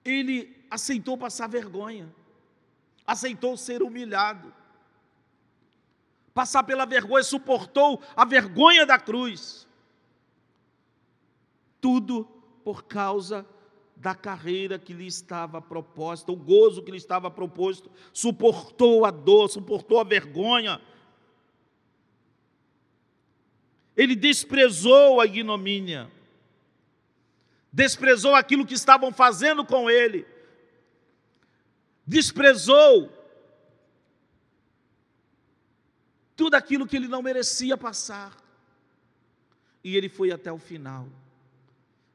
[0.05, 2.09] ele aceitou passar vergonha,
[3.07, 4.55] aceitou ser humilhado,
[6.32, 9.68] passar pela vergonha, suportou a vergonha da cruz.
[11.81, 12.24] Tudo
[12.62, 13.47] por causa
[14.01, 19.49] da carreira que lhe estava proposta, o gozo que lhe estava proposto, suportou a dor,
[19.51, 20.81] suportou a vergonha.
[23.95, 26.11] Ele desprezou a ignomínia,
[27.70, 30.26] desprezou aquilo que estavam fazendo com ele,
[32.07, 33.12] desprezou
[36.35, 38.35] tudo aquilo que ele não merecia passar,
[39.85, 41.07] e ele foi até o final.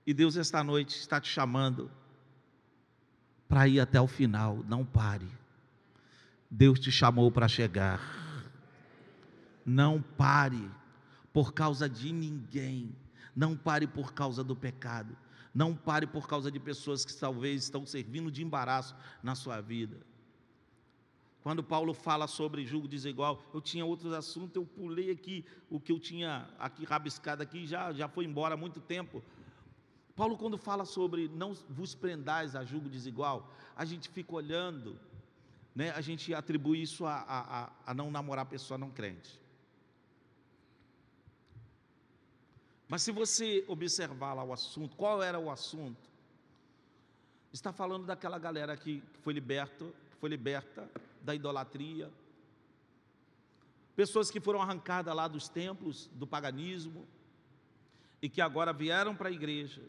[0.06, 1.90] E Deus, esta noite, está te chamando
[3.48, 4.64] para ir até o final.
[4.68, 5.28] Não pare.
[6.50, 8.00] Deus te chamou para chegar.
[9.66, 10.70] Não pare
[11.34, 12.96] por causa de ninguém.
[13.36, 15.18] Não pare por causa do pecado.
[15.54, 19.98] Não pare por causa de pessoas que talvez estão servindo de embaraço na sua vida.
[21.42, 25.92] Quando Paulo fala sobre julgo desigual, eu tinha outros assuntos, eu pulei aqui o que
[25.92, 29.24] eu tinha aqui rabiscado aqui, já, já foi embora há muito tempo.
[30.16, 34.98] Paulo, quando fala sobre não vos prendais a julgo desigual, a gente fica olhando,
[35.76, 39.38] né, a gente atribui isso a, a, a não namorar pessoa não crente.
[42.88, 46.10] Mas se você observar lá o assunto, qual era o assunto?
[47.52, 49.86] Está falando daquela galera que foi liberta,
[50.22, 50.90] foi liberta
[51.22, 52.10] da idolatria,
[53.98, 57.06] pessoas que foram arrancadas lá dos templos do paganismo
[58.22, 59.82] e que agora vieram para a igreja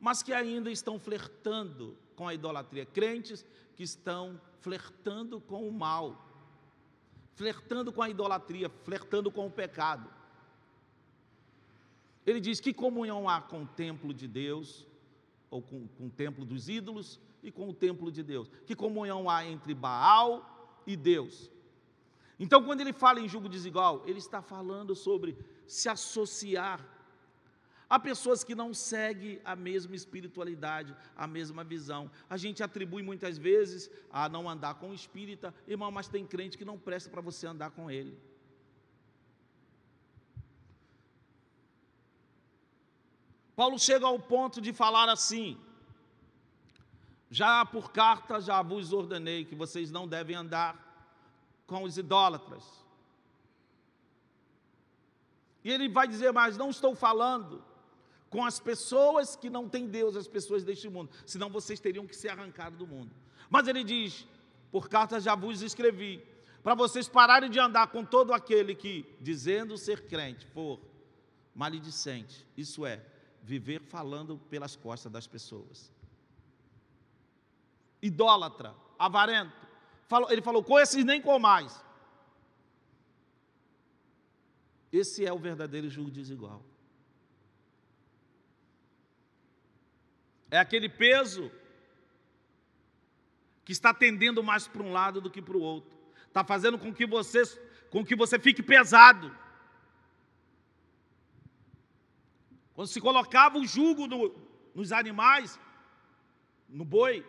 [0.00, 2.86] mas que ainda estão flertando com a idolatria.
[2.86, 3.44] Crentes
[3.76, 6.28] que estão flertando com o mal,
[7.34, 10.10] flertando com a idolatria, flertando com o pecado.
[12.26, 14.86] Ele diz que comunhão há com o templo de Deus,
[15.50, 18.50] ou com, com o templo dos ídolos e com o templo de Deus.
[18.66, 21.50] Que comunhão há entre Baal e Deus.
[22.38, 25.36] Então, quando ele fala em julgo desigual, ele está falando sobre
[25.66, 26.86] se associar
[27.90, 32.08] Há pessoas que não seguem a mesma espiritualidade, a mesma visão.
[32.28, 36.56] A gente atribui muitas vezes a não andar com o espírita, irmão, mas tem crente
[36.56, 38.16] que não presta para você andar com ele.
[43.56, 45.58] Paulo chega ao ponto de falar assim:
[47.28, 50.78] já por carta já vos ordenei que vocês não devem andar
[51.66, 52.64] com os idólatras.
[55.64, 57.68] E ele vai dizer mais: não estou falando
[58.30, 62.16] com as pessoas que não têm Deus, as pessoas deste mundo, senão vocês teriam que
[62.16, 63.10] ser arrancados do mundo.
[63.50, 64.24] Mas ele diz:
[64.70, 66.24] por carta já vos escrevi,
[66.62, 70.80] para vocês pararem de andar com todo aquele que, dizendo ser crente, for
[71.52, 73.04] maledicente, isso é,
[73.42, 75.90] viver falando pelas costas das pessoas.
[78.00, 79.52] Idólatra, avarento.
[80.28, 81.84] Ele falou: com esses nem com mais.
[84.92, 86.69] Esse é o verdadeiro julgo desigual.
[90.50, 91.50] É aquele peso
[93.64, 95.90] que está tendendo mais para um lado do que para o outro.
[96.26, 97.42] Está fazendo com que você,
[97.88, 99.34] com que você fique pesado.
[102.74, 104.34] Quando se colocava o jugo no,
[104.74, 105.58] nos animais,
[106.68, 107.24] no boi,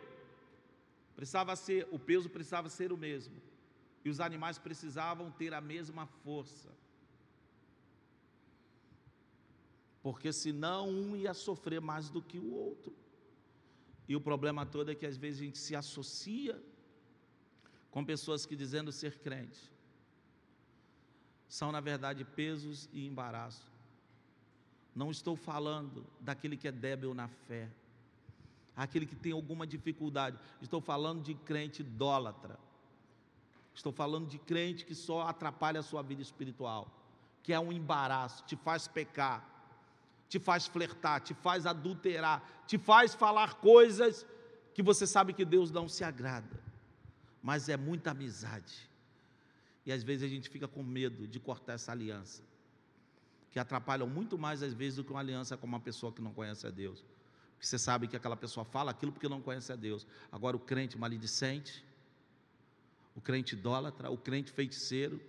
[1.15, 3.35] precisava ser, o peso precisava ser o mesmo.
[4.03, 6.69] E os animais precisavam ter a mesma força.
[10.01, 13.00] Porque senão um ia sofrer mais do que o outro.
[14.07, 16.61] E o problema todo é que às vezes a gente se associa
[17.89, 19.71] com pessoas que dizendo ser crente
[21.51, 23.69] são na verdade pesos e embaraço.
[24.95, 27.69] Não estou falando daquele que é débil na fé,
[28.73, 30.39] aquele que tem alguma dificuldade.
[30.61, 32.57] Estou falando de crente idólatra.
[33.75, 36.87] Estou falando de crente que só atrapalha a sua vida espiritual,
[37.43, 39.45] que é um embaraço, te faz pecar,
[40.31, 44.25] te faz flertar, te faz adulterar, te faz falar coisas
[44.73, 46.57] que você sabe que Deus não se agrada,
[47.43, 48.89] mas é muita amizade.
[49.85, 52.41] E às vezes a gente fica com medo de cortar essa aliança,
[53.51, 56.31] que atrapalham muito mais às vezes do que uma aliança com uma pessoa que não
[56.31, 57.03] conhece a Deus.
[57.55, 60.07] Porque você sabe que aquela pessoa fala aquilo porque não conhece a Deus.
[60.31, 61.83] Agora o crente maledicente,
[63.13, 65.19] o crente idólatra, o crente feiticeiro,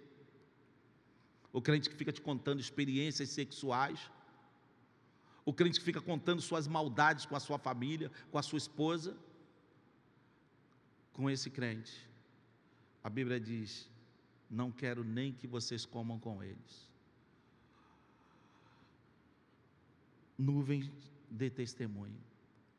[1.53, 3.99] o crente que fica te contando experiências sexuais,
[5.45, 9.17] o crente que fica contando suas maldades com a sua família, com a sua esposa.
[11.13, 12.09] Com esse crente,
[13.03, 13.89] a Bíblia diz:
[14.49, 16.89] Não quero nem que vocês comam com eles.
[20.39, 20.91] Nuvem
[21.31, 22.19] de testemunho.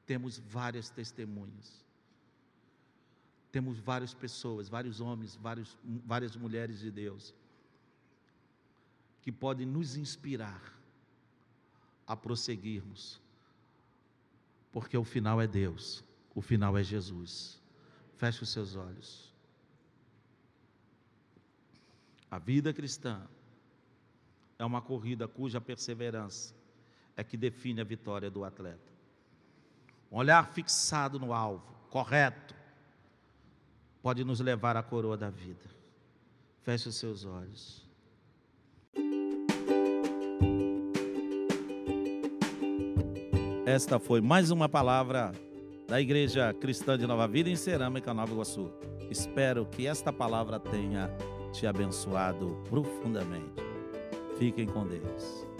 [0.05, 1.83] Temos várias testemunhas.
[3.51, 7.35] Temos várias pessoas, vários homens, vários, várias mulheres de Deus,
[9.21, 10.82] que podem nos inspirar
[12.13, 13.19] a prosseguirmos,
[14.71, 16.03] porque o final é Deus,
[16.35, 17.59] o final é Jesus.
[18.17, 19.33] Feche os seus olhos.
[22.29, 23.21] A vida cristã
[24.57, 26.55] é uma corrida cuja perseverança
[27.17, 28.91] é que define a vitória do atleta.
[30.11, 32.55] Um olhar fixado no alvo, correto,
[34.01, 35.65] pode nos levar à coroa da vida.
[36.61, 37.82] Feche os seus olhos.
[43.65, 45.31] Esta foi mais uma palavra
[45.87, 48.69] da Igreja Cristã de Nova Vida em Cerâmica, Nova Iguaçu.
[49.09, 51.09] Espero que esta palavra tenha
[51.53, 53.63] te abençoado profundamente.
[54.37, 55.52] Fiquem com Deus.